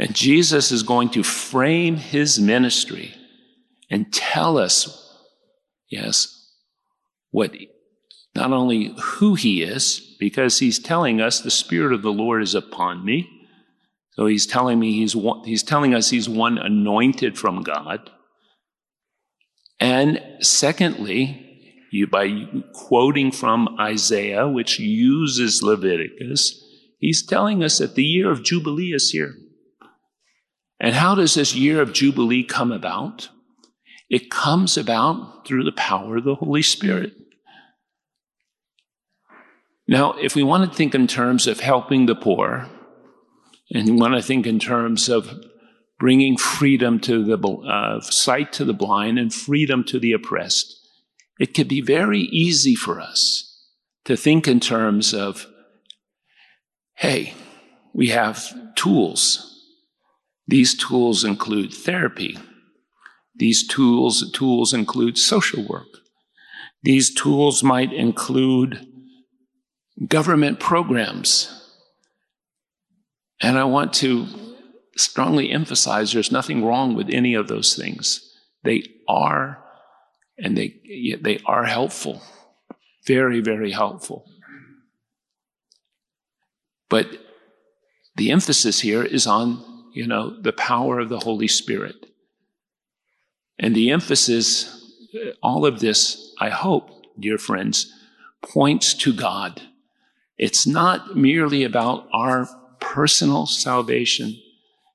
[0.00, 3.12] And Jesus is going to frame his ministry
[3.90, 5.14] and tell us,
[5.90, 6.54] yes,
[7.32, 7.54] what
[8.34, 12.54] not only who he is, because he's telling us the Spirit of the Lord is
[12.54, 13.28] upon me.
[14.12, 18.08] So he's telling me he's one, he's telling us he's one anointed from God.
[19.80, 26.58] And secondly, you, by quoting from Isaiah, which uses Leviticus,
[26.98, 29.34] he's telling us that the year of Jubilee is here.
[30.80, 33.28] And how does this year of Jubilee come about?
[34.08, 37.12] It comes about through the power of the Holy Spirit.
[39.86, 42.68] Now, if we want to think in terms of helping the poor,
[43.72, 45.32] and we want to think in terms of
[45.98, 50.76] bringing freedom to the uh, sight to the blind and freedom to the oppressed,
[51.38, 53.46] it can be very easy for us
[54.04, 55.46] to think in terms of,
[56.94, 57.34] hey,
[57.92, 59.49] we have tools.
[60.50, 62.36] These tools include therapy.
[63.36, 65.86] These tools, tools include social work.
[66.82, 68.84] These tools might include
[70.08, 71.56] government programs.
[73.40, 74.26] And I want to
[74.96, 78.34] strongly emphasize there's nothing wrong with any of those things.
[78.64, 79.62] They are
[80.36, 80.80] and they,
[81.20, 82.22] they are helpful.
[83.06, 84.24] Very, very helpful.
[86.88, 87.06] But
[88.16, 92.06] the emphasis here is on, you know, the power of the Holy Spirit.
[93.58, 94.92] And the emphasis,
[95.42, 97.92] all of this, I hope, dear friends,
[98.42, 99.62] points to God.
[100.38, 102.48] It's not merely about our
[102.80, 104.40] personal salvation.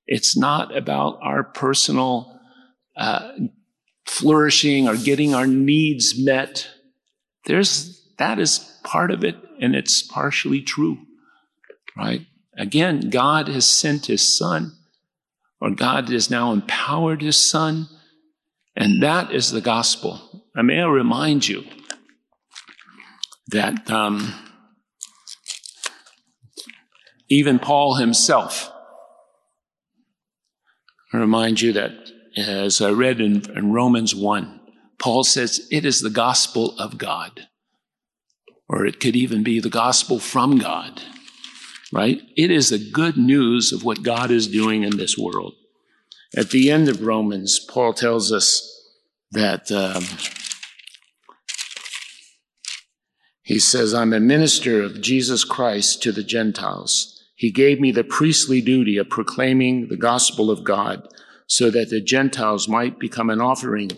[0.07, 2.39] It's not about our personal
[2.97, 3.31] uh,
[4.05, 6.67] flourishing or getting our needs met.
[7.45, 10.97] There's, that is part of it, and it's partially true,
[11.95, 12.25] right?
[12.57, 14.73] Again, God has sent his son,
[15.65, 17.87] or God has now empowered his son,
[18.75, 20.45] and that is the gospel.
[20.55, 21.63] I may I remind you
[23.47, 24.31] that um,
[27.31, 28.71] even Paul himself,
[31.11, 31.93] I remind you that
[32.37, 34.59] as I read in, in Romans 1,
[34.99, 37.47] Paul says it is the gospel of God.
[38.69, 41.01] Or it could even be the gospel from God,
[41.95, 42.21] right?
[42.35, 45.53] It is the good news of what God is doing in this world.
[46.35, 48.69] At the end of Romans, Paul tells us
[49.31, 50.03] that um,
[53.43, 57.23] he says, I'm a minister of Jesus Christ to the Gentiles.
[57.37, 61.07] He gave me the priestly duty of proclaiming the gospel of God
[61.47, 63.89] so that the Gentiles might become an offering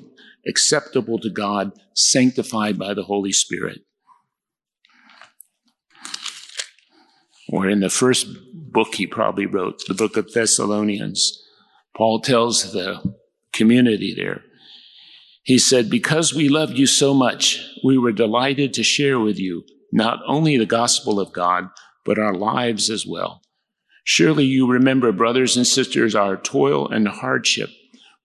[0.48, 3.80] acceptable to God, sanctified by the Holy Spirit.
[7.50, 11.44] Or in the first book he probably wrote, the book of Thessalonians,
[11.96, 13.16] Paul tells the
[13.54, 14.42] community there,
[15.44, 19.64] he said, Because we loved you so much, we were delighted to share with you
[19.94, 21.70] not only the gospel of God,
[22.04, 23.42] but our lives as well.
[24.04, 27.70] Surely you remember, brothers and sisters, our toil and hardship.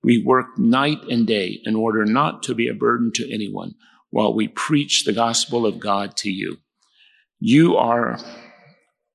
[0.02, 3.74] We work night and day in order not to be a burden to anyone
[4.10, 6.58] while we preach the gospel of God to you.
[7.40, 8.18] You are,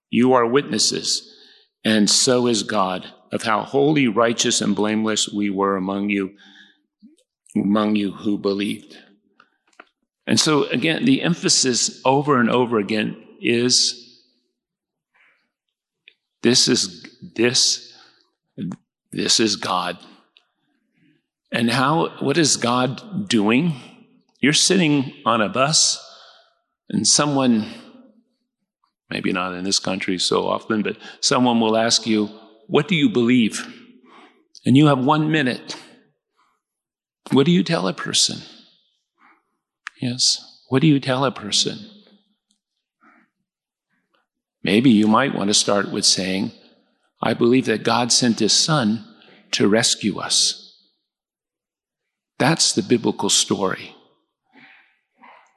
[0.10, 1.36] you are witnesses,
[1.84, 6.36] and so is God, of how holy, righteous, and blameless we were among you,
[7.56, 8.98] among you who believed.
[10.26, 14.04] And so again, the emphasis over and over again is
[16.44, 17.94] this is this
[19.12, 19.98] this is God.
[21.52, 23.76] And how what is God doing?
[24.42, 26.04] You're sitting on a bus
[26.90, 27.66] and someone
[29.10, 32.30] maybe not in this country so often, but someone will ask you,
[32.68, 33.66] "What do you believe?"
[34.66, 35.78] And you have 1 minute.
[37.32, 38.42] What do you tell a person?
[40.02, 40.44] Yes.
[40.70, 41.90] What do you tell a person?
[44.68, 46.52] maybe you might want to start with saying,
[47.24, 49.08] I believe that God sent his son
[49.52, 50.76] to rescue us.
[52.38, 53.96] That's the biblical story.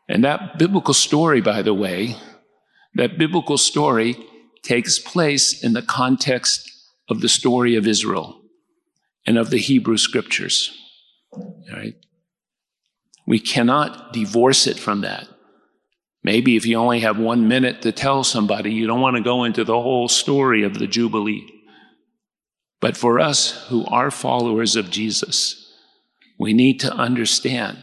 [0.08, 2.16] And that biblical story, by the way,
[2.94, 4.16] that biblical story
[4.62, 6.70] takes place in the context
[7.08, 8.40] of the story of Israel
[9.26, 10.76] and of the Hebrew scriptures.
[11.72, 11.94] Right?
[13.26, 15.28] We cannot divorce it from that.
[16.22, 19.44] Maybe if you only have one minute to tell somebody, you don't want to go
[19.44, 21.46] into the whole story of the Jubilee.
[22.80, 25.72] But for us who are followers of Jesus,
[26.38, 27.78] we need to understand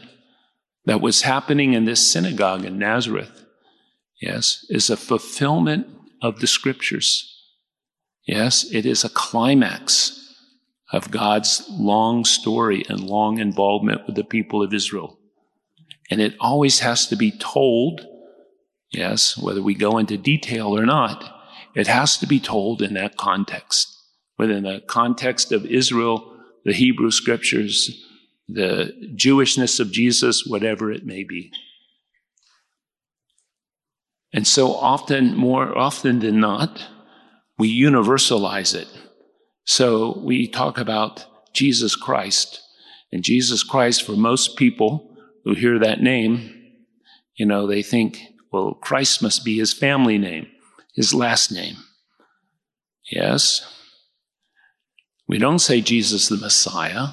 [0.84, 3.44] that what's happening in this synagogue in Nazareth,
[4.20, 5.86] yes, is a fulfillment
[6.22, 7.34] of the scriptures.
[8.26, 10.14] Yes, it is a climax
[10.92, 15.18] of God's long story and long involvement with the people of Israel.
[16.10, 18.06] And it always has to be told,
[18.90, 21.34] yes, whether we go into detail or not,
[21.74, 23.94] it has to be told in that context,
[24.38, 28.04] within the context of Israel, the Hebrew scriptures,
[28.48, 31.52] the Jewishness of Jesus, whatever it may be.
[34.32, 36.86] And so often, more often than not,
[37.58, 38.88] we universalize it.
[39.64, 42.60] So we talk about Jesus Christ.
[43.10, 46.54] And Jesus Christ, for most people who hear that name,
[47.36, 48.20] you know, they think,
[48.52, 50.46] well, Christ must be his family name,
[50.94, 51.76] his last name.
[53.10, 53.66] Yes.
[55.26, 57.08] We don't say Jesus the Messiah.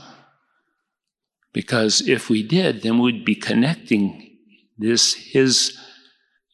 [1.53, 4.37] Because if we did, then we'd be connecting
[4.77, 5.77] this, his,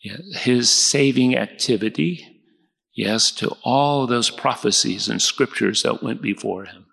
[0.01, 2.25] his saving activity,
[2.93, 6.87] yes, to all those prophecies and scriptures that went before him.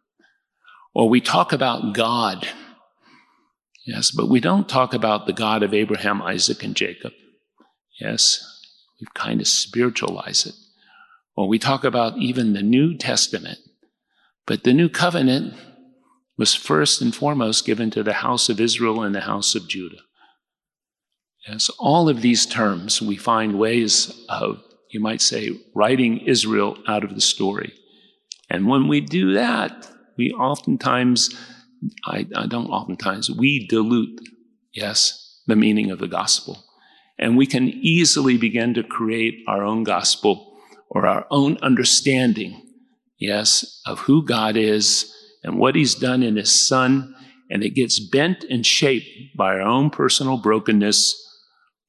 [0.94, 2.48] Or we talk about God,
[3.86, 7.12] yes, but we don't talk about the God of Abraham, Isaac, and Jacob.
[8.00, 8.44] Yes,
[9.00, 10.54] we kind of spiritualize it.
[11.36, 13.58] Or we talk about even the New Testament,
[14.46, 15.54] but the New Covenant
[16.36, 20.02] was first and foremost given to the house of Israel and the house of Judah.
[21.46, 27.04] Yes, all of these terms, we find ways of, you might say, writing Israel out
[27.04, 27.72] of the story.
[28.50, 31.34] And when we do that, we oftentimes,
[32.04, 34.20] I, I don't oftentimes, we dilute,
[34.72, 36.64] yes, the meaning of the gospel.
[37.18, 40.58] And we can easily begin to create our own gospel
[40.90, 42.62] or our own understanding,
[43.18, 45.14] yes, of who God is
[45.44, 47.14] and what he's done in his son,
[47.50, 51.24] and it gets bent and shaped by our own personal brokenness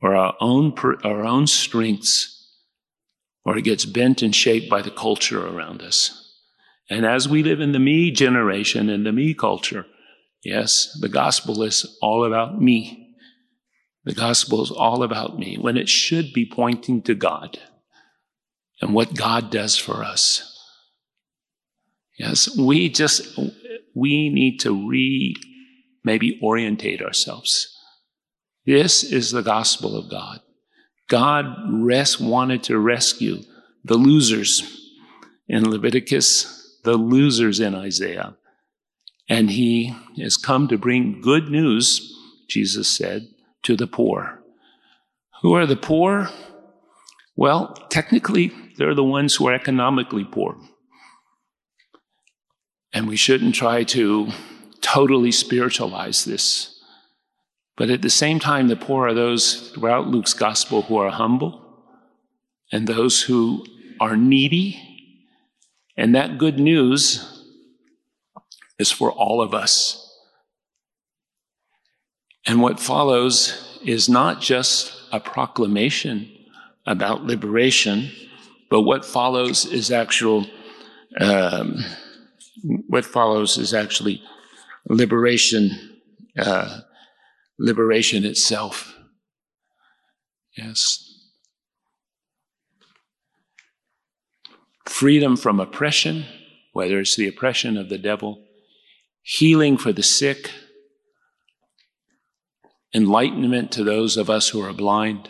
[0.01, 0.73] or our own,
[1.03, 2.35] our own strengths,
[3.45, 6.15] or it gets bent and shaped by the culture around us.
[6.89, 9.85] And as we live in the me generation and the me culture,
[10.43, 13.15] yes, the gospel is all about me.
[14.05, 17.59] The gospel is all about me when it should be pointing to God
[18.81, 20.45] and what God does for us.
[22.17, 23.37] Yes, we just,
[23.93, 25.35] we need to re,
[26.03, 27.75] maybe orientate ourselves.
[28.69, 30.41] This is the gospel of God.
[31.09, 33.39] God rest, wanted to rescue
[33.83, 34.85] the losers
[35.47, 38.37] in Leviticus, the losers in Isaiah.
[39.27, 42.15] And he has come to bring good news,
[42.47, 43.29] Jesus said,
[43.63, 44.43] to the poor.
[45.41, 46.29] Who are the poor?
[47.35, 50.57] Well, technically, they're the ones who are economically poor.
[52.93, 54.27] And we shouldn't try to
[54.79, 56.78] totally spiritualize this.
[57.79, 61.65] But at the same time, the poor are those throughout Luke's gospel who are humble
[62.73, 63.65] and those who
[64.01, 64.77] are needy.
[65.95, 67.45] And that good news
[68.77, 70.05] is for all of us.
[72.45, 76.29] And what follows is not just a proclamation
[76.85, 78.11] about liberation,
[78.69, 80.45] but what follows is actual.
[81.19, 81.77] Um,
[82.87, 84.21] what follows is actually
[84.89, 86.01] liberation,
[86.37, 86.81] uh,
[87.59, 88.95] liberation itself.
[90.57, 91.05] Yes.
[94.85, 96.25] Freedom from oppression,
[96.73, 98.43] whether it's the oppression of the devil,
[99.21, 100.51] healing for the sick,
[102.95, 105.29] enlightenment to those of us who are blind.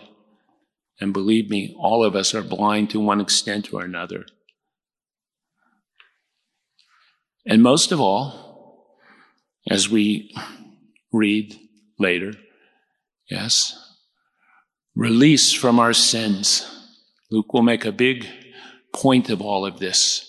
[1.01, 4.25] And believe me, all of us are blind to one extent or another.
[7.45, 8.97] And most of all,
[9.69, 10.33] as we
[11.11, 11.57] read
[11.99, 12.33] later,
[13.29, 13.75] yes,
[14.95, 16.65] release from our sins.
[17.29, 18.27] Luke will make a big
[18.93, 20.25] point of all of this.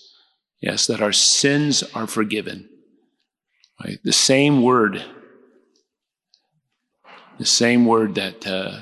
[0.61, 2.69] Yes, that our sins are forgiven.
[3.83, 3.97] Right?
[4.03, 5.03] The same word,
[7.39, 8.81] the same word that uh,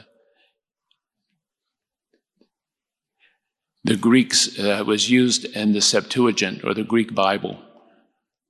[3.84, 7.60] The Greeks uh, was used in the Septuagint or the Greek Bible,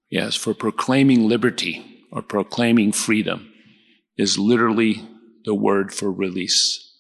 [0.09, 3.48] yes, for proclaiming liberty or proclaiming freedom
[4.19, 5.07] is literally
[5.45, 6.93] the word for release.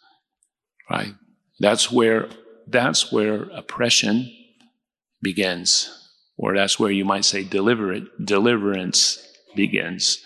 [0.89, 1.13] Right?
[1.59, 2.29] That's where
[2.65, 4.31] that's where oppression
[5.21, 5.89] begins,
[6.37, 9.21] or that's where you might say deliver deliverance
[9.55, 10.23] begins.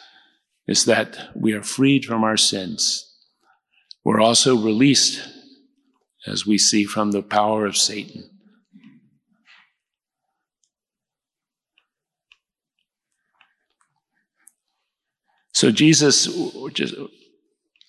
[0.67, 3.09] Is that we are freed from our sins.
[4.05, 5.27] We're also released,
[6.27, 8.29] as we see from the power of Satan.
[15.63, 16.27] So Jesus,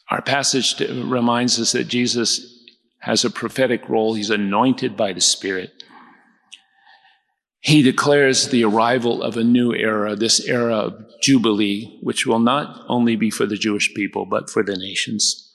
[0.08, 2.62] our passage reminds us that Jesus
[3.00, 4.14] has a prophetic role.
[4.14, 5.82] He's anointed by the Spirit.
[7.58, 12.80] He declares the arrival of a new era, this era of Jubilee, which will not
[12.88, 15.52] only be for the Jewish people, but for the nations.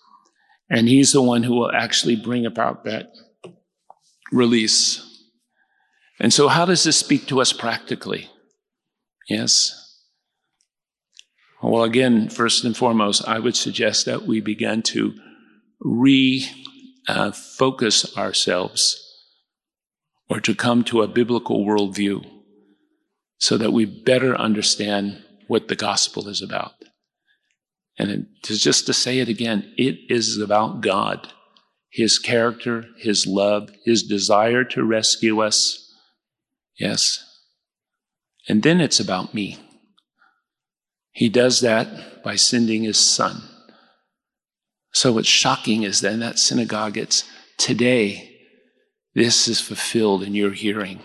[0.70, 3.14] And he's the one who will actually bring about that
[4.30, 5.02] release.
[6.20, 8.30] And so, how does this speak to us practically?
[9.30, 9.89] Yes.
[11.70, 15.14] Well, again, first and foremost, I would suggest that we begin to
[15.86, 16.48] refocus
[17.08, 19.00] uh, ourselves
[20.32, 22.26] or to come to a biblical worldview
[23.38, 26.74] so that we better understand what the gospel is about.
[28.00, 31.32] And to just to say it again, it is about God,
[31.92, 35.94] His character, His love, His desire to rescue us.
[36.80, 37.24] Yes.
[38.48, 39.60] And then it's about me.
[41.20, 43.42] He does that by sending his son.
[44.94, 47.26] So what's shocking is that in that synagogue, it's
[47.58, 48.38] today,
[49.16, 51.02] this is fulfilled in your hearing.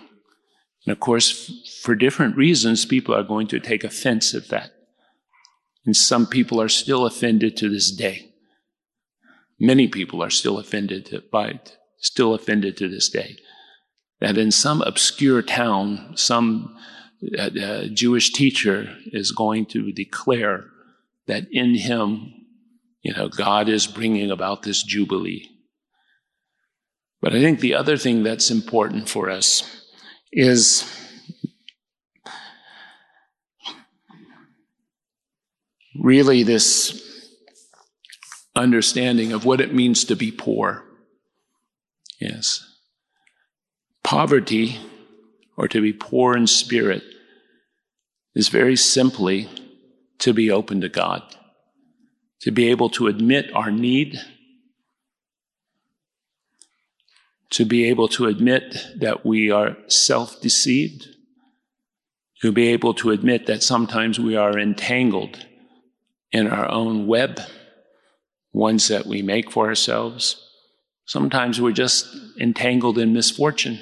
[0.86, 1.50] And of course,
[1.82, 4.70] for different reasons, people are going to take offense at that.
[5.84, 8.34] And some people are still offended to this day.
[9.58, 13.36] Many people are still offended by it, still offended to this day.
[14.20, 16.76] That in some obscure town, some
[17.32, 20.64] a uh, Jewish teacher is going to declare
[21.26, 22.32] that in him,
[23.02, 25.48] you know, God is bringing about this jubilee.
[27.20, 29.86] But I think the other thing that's important for us
[30.32, 30.84] is
[35.98, 37.00] really this
[38.54, 40.84] understanding of what it means to be poor.
[42.20, 42.64] Yes.
[44.02, 44.78] Poverty,
[45.56, 47.02] or to be poor in spirit,
[48.34, 49.48] is very simply
[50.18, 51.22] to be open to God,
[52.40, 54.18] to be able to admit our need,
[57.50, 61.06] to be able to admit that we are self deceived,
[62.40, 65.46] to be able to admit that sometimes we are entangled
[66.32, 67.40] in our own web,
[68.52, 70.40] ones that we make for ourselves.
[71.06, 72.08] Sometimes we're just
[72.40, 73.78] entangled in misfortune,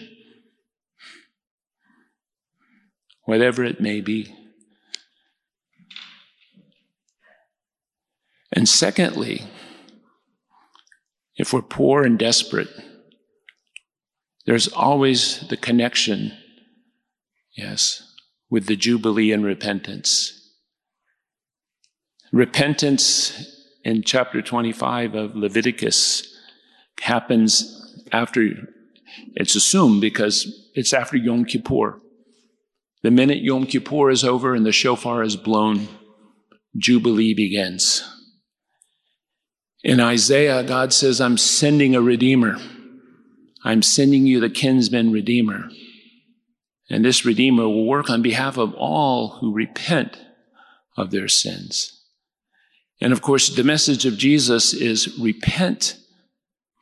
[3.25, 4.35] whatever it may be.
[8.63, 9.43] And secondly,
[11.35, 12.69] if we're poor and desperate,
[14.47, 16.31] there's always the connection,
[17.57, 18.09] yes,
[18.51, 20.55] with the Jubilee and repentance.
[22.31, 23.33] Repentance
[23.83, 26.25] in chapter 25 of Leviticus
[27.01, 28.49] happens after,
[29.35, 32.01] it's assumed because it's after Yom Kippur.
[33.03, 35.89] The minute Yom Kippur is over and the shofar is blown,
[36.77, 38.09] Jubilee begins.
[39.83, 42.57] In Isaiah, God says, I'm sending a redeemer.
[43.65, 45.69] I'm sending you the kinsman redeemer.
[46.89, 50.19] And this redeemer will work on behalf of all who repent
[50.97, 52.01] of their sins.
[53.01, 55.97] And of course, the message of Jesus is repent.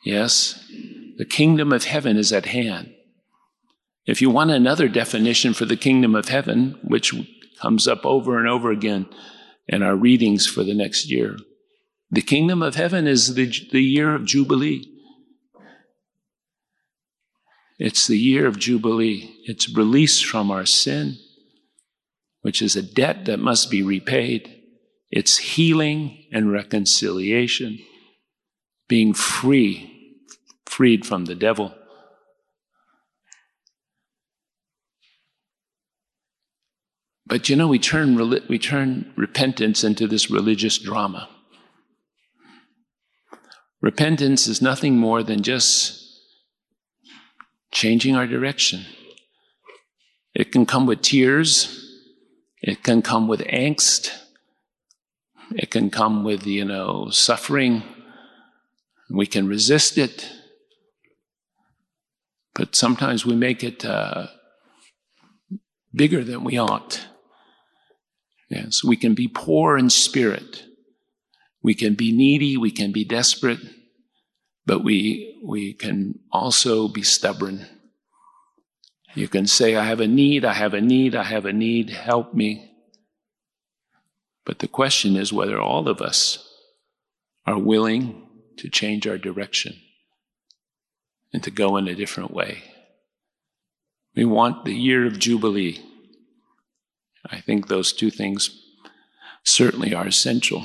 [0.05, 0.63] Yes,
[1.17, 2.93] the kingdom of heaven is at hand.
[4.05, 7.15] If you want another definition for the kingdom of heaven, which
[7.61, 9.07] comes up over and over again
[9.69, 11.37] in our readings for the next year,
[12.11, 14.87] the kingdom of heaven is the, the year of Jubilee.
[17.79, 19.35] It's the year of Jubilee.
[19.45, 21.17] It's release from our sin,
[22.43, 24.55] which is a debt that must be repaid.
[25.11, 27.79] It's healing and reconciliation,
[28.89, 30.19] being free,
[30.67, 31.75] freed from the devil.
[37.25, 38.17] But you know, we turn,
[38.49, 41.29] we turn repentance into this religious drama.
[43.83, 46.03] Repentance is nothing more than just
[47.73, 48.85] changing our direction.
[50.35, 51.87] It can come with tears.
[52.63, 54.13] It can come with angst.
[55.57, 57.83] It can come with, you know, suffering.
[59.11, 60.31] We can resist it.
[62.61, 64.27] but sometimes we make it uh,
[65.95, 67.07] bigger than we ought.
[68.51, 70.65] Yes, we can be poor in spirit.
[71.63, 72.57] We can be needy.
[72.57, 73.61] We can be desperate,
[74.67, 77.67] but we, we can also be stubborn.
[79.15, 81.91] You can say, I have a need, I have a need, I have a need,
[81.91, 82.71] help me.
[84.45, 86.47] But the question is whether all of us
[87.47, 89.75] are willing to change our direction
[91.33, 92.63] and to go in a different way.
[94.15, 95.79] We want the year of Jubilee.
[97.29, 98.51] I think those two things
[99.45, 100.65] certainly are essential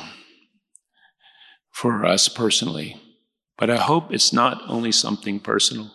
[1.76, 2.96] for us personally.
[3.58, 5.92] But I hope it's not only something personal.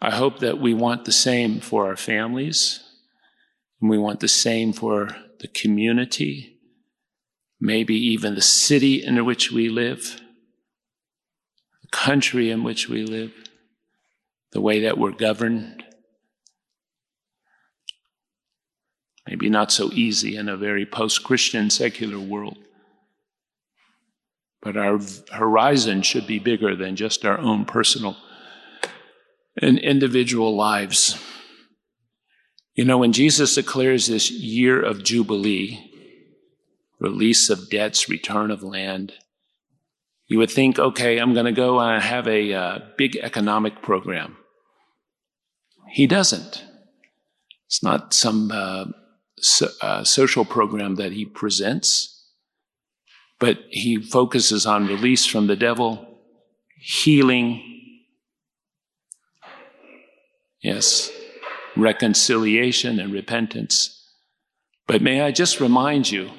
[0.00, 2.82] I hope that we want the same for our families,
[3.80, 6.58] and we want the same for the community,
[7.60, 10.22] maybe even the city in which we live,
[11.82, 13.32] the country in which we live,
[14.52, 15.84] the way that we're governed.
[19.28, 22.56] Maybe not so easy in a very post Christian secular world.
[24.64, 24.98] But our
[25.30, 28.16] horizon should be bigger than just our own personal
[29.60, 31.22] and individual lives.
[32.74, 35.90] You know, when Jesus declares this year of Jubilee,
[36.98, 39.12] release of debts, return of land,
[40.26, 44.38] you would think, okay, I'm going to go and have a uh, big economic program.
[45.90, 46.64] He doesn't.
[47.66, 48.86] It's not some uh,
[49.38, 52.13] so, uh, social program that he presents,
[53.38, 56.18] but he focuses on release from the devil,
[56.78, 57.74] healing,
[60.64, 61.10] Yes,
[61.76, 64.02] reconciliation and repentance.
[64.86, 66.30] But may I just remind you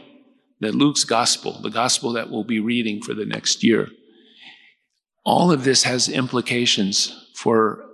[0.61, 3.89] that Luke's gospel, the gospel that we'll be reading for the next year,
[5.23, 7.85] all of this has implications for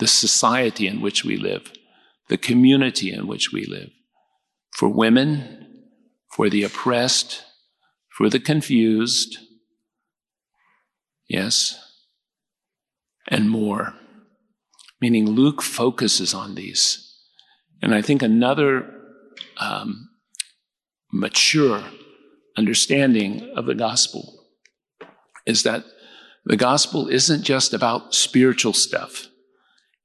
[0.00, 1.72] the society in which we live,
[2.28, 3.90] the community in which we live,
[4.72, 5.63] for women,
[6.34, 7.44] for the oppressed,
[8.16, 9.38] for the confused,
[11.28, 11.78] yes,
[13.28, 13.94] and more
[15.04, 17.14] meaning Luke focuses on these.
[17.82, 18.90] And I think another
[19.58, 20.08] um,
[21.12, 21.84] mature
[22.56, 24.46] understanding of the gospel
[25.44, 25.84] is that
[26.46, 29.28] the gospel isn't just about spiritual stuff,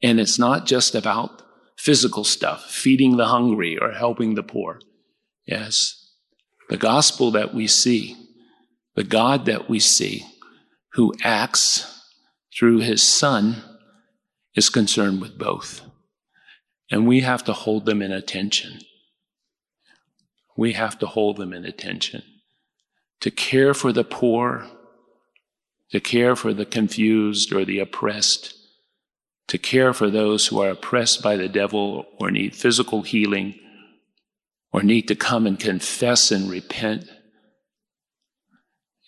[0.03, 1.43] and it's not just about
[1.77, 4.81] physical stuff, feeding the hungry or helping the poor.
[5.45, 5.98] Yes,
[6.69, 8.15] the gospel that we see,
[8.95, 10.25] the God that we see,
[10.93, 12.03] who acts
[12.57, 13.63] through his Son
[14.55, 15.81] is concerned with both.
[16.91, 18.79] And we have to hold them in attention.
[20.55, 22.23] We have to hold them in attention.
[23.21, 24.67] To care for the poor,
[25.91, 28.53] to care for the confused or the oppressed,
[29.47, 33.55] to care for those who are oppressed by the devil or need physical healing
[34.71, 37.05] or need to come and confess and repent.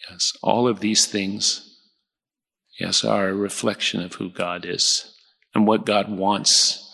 [0.09, 1.78] Yes, all of these things,
[2.80, 5.16] yes, are a reflection of who God is
[5.53, 6.88] and what God wants.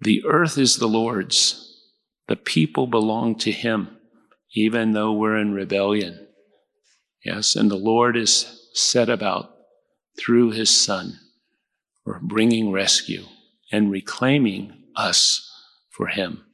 [0.00, 1.58] The earth is the Lord's.
[2.28, 3.98] The people belong to Him,
[4.54, 6.28] even though we're in rebellion.
[7.24, 9.50] Yes, and the Lord is set about
[10.18, 11.18] through His Son
[12.04, 13.24] for bringing rescue
[13.70, 15.48] and reclaiming us
[15.90, 16.44] for Him.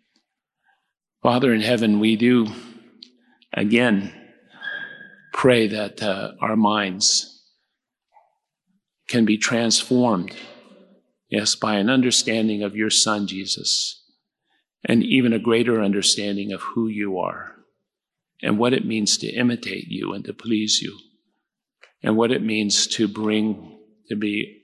[1.22, 2.46] Father in heaven, we do
[3.52, 4.12] again
[5.32, 7.42] pray that uh, our minds
[9.08, 10.34] can be transformed
[11.28, 14.02] Yes, by an understanding of your Son, Jesus,
[14.84, 17.56] and even a greater understanding of who you are
[18.42, 20.98] and what it means to imitate you and to please you
[22.02, 24.62] and what it means to bring, to be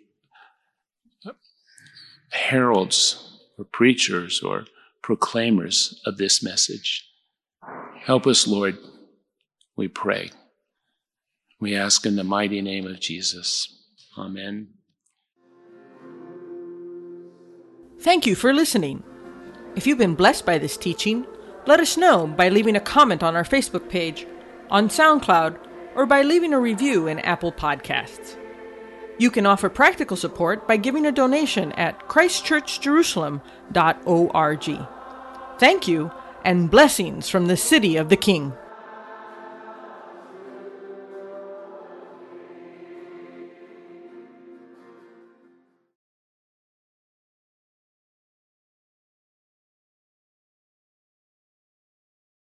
[2.31, 4.65] heralds or preachers or
[5.05, 7.07] proclaimers of this message.
[8.07, 8.79] Help us, Lord,
[9.77, 10.31] we pray.
[11.61, 13.69] We ask in the mighty name of Jesus.
[14.17, 14.69] Amen.
[18.01, 19.05] Thank you for listening.
[19.77, 21.27] If you've been blessed by this teaching,
[21.67, 24.27] let us know by leaving a comment on our Facebook page,
[24.71, 25.59] on SoundCloud,
[25.97, 28.39] or by leaving a review in Apple Podcasts.
[29.19, 34.89] You can offer practical support by giving a donation at christchurchjerusalem.org.
[35.59, 36.11] Thank you,
[36.45, 38.53] and blessings from the City of the King.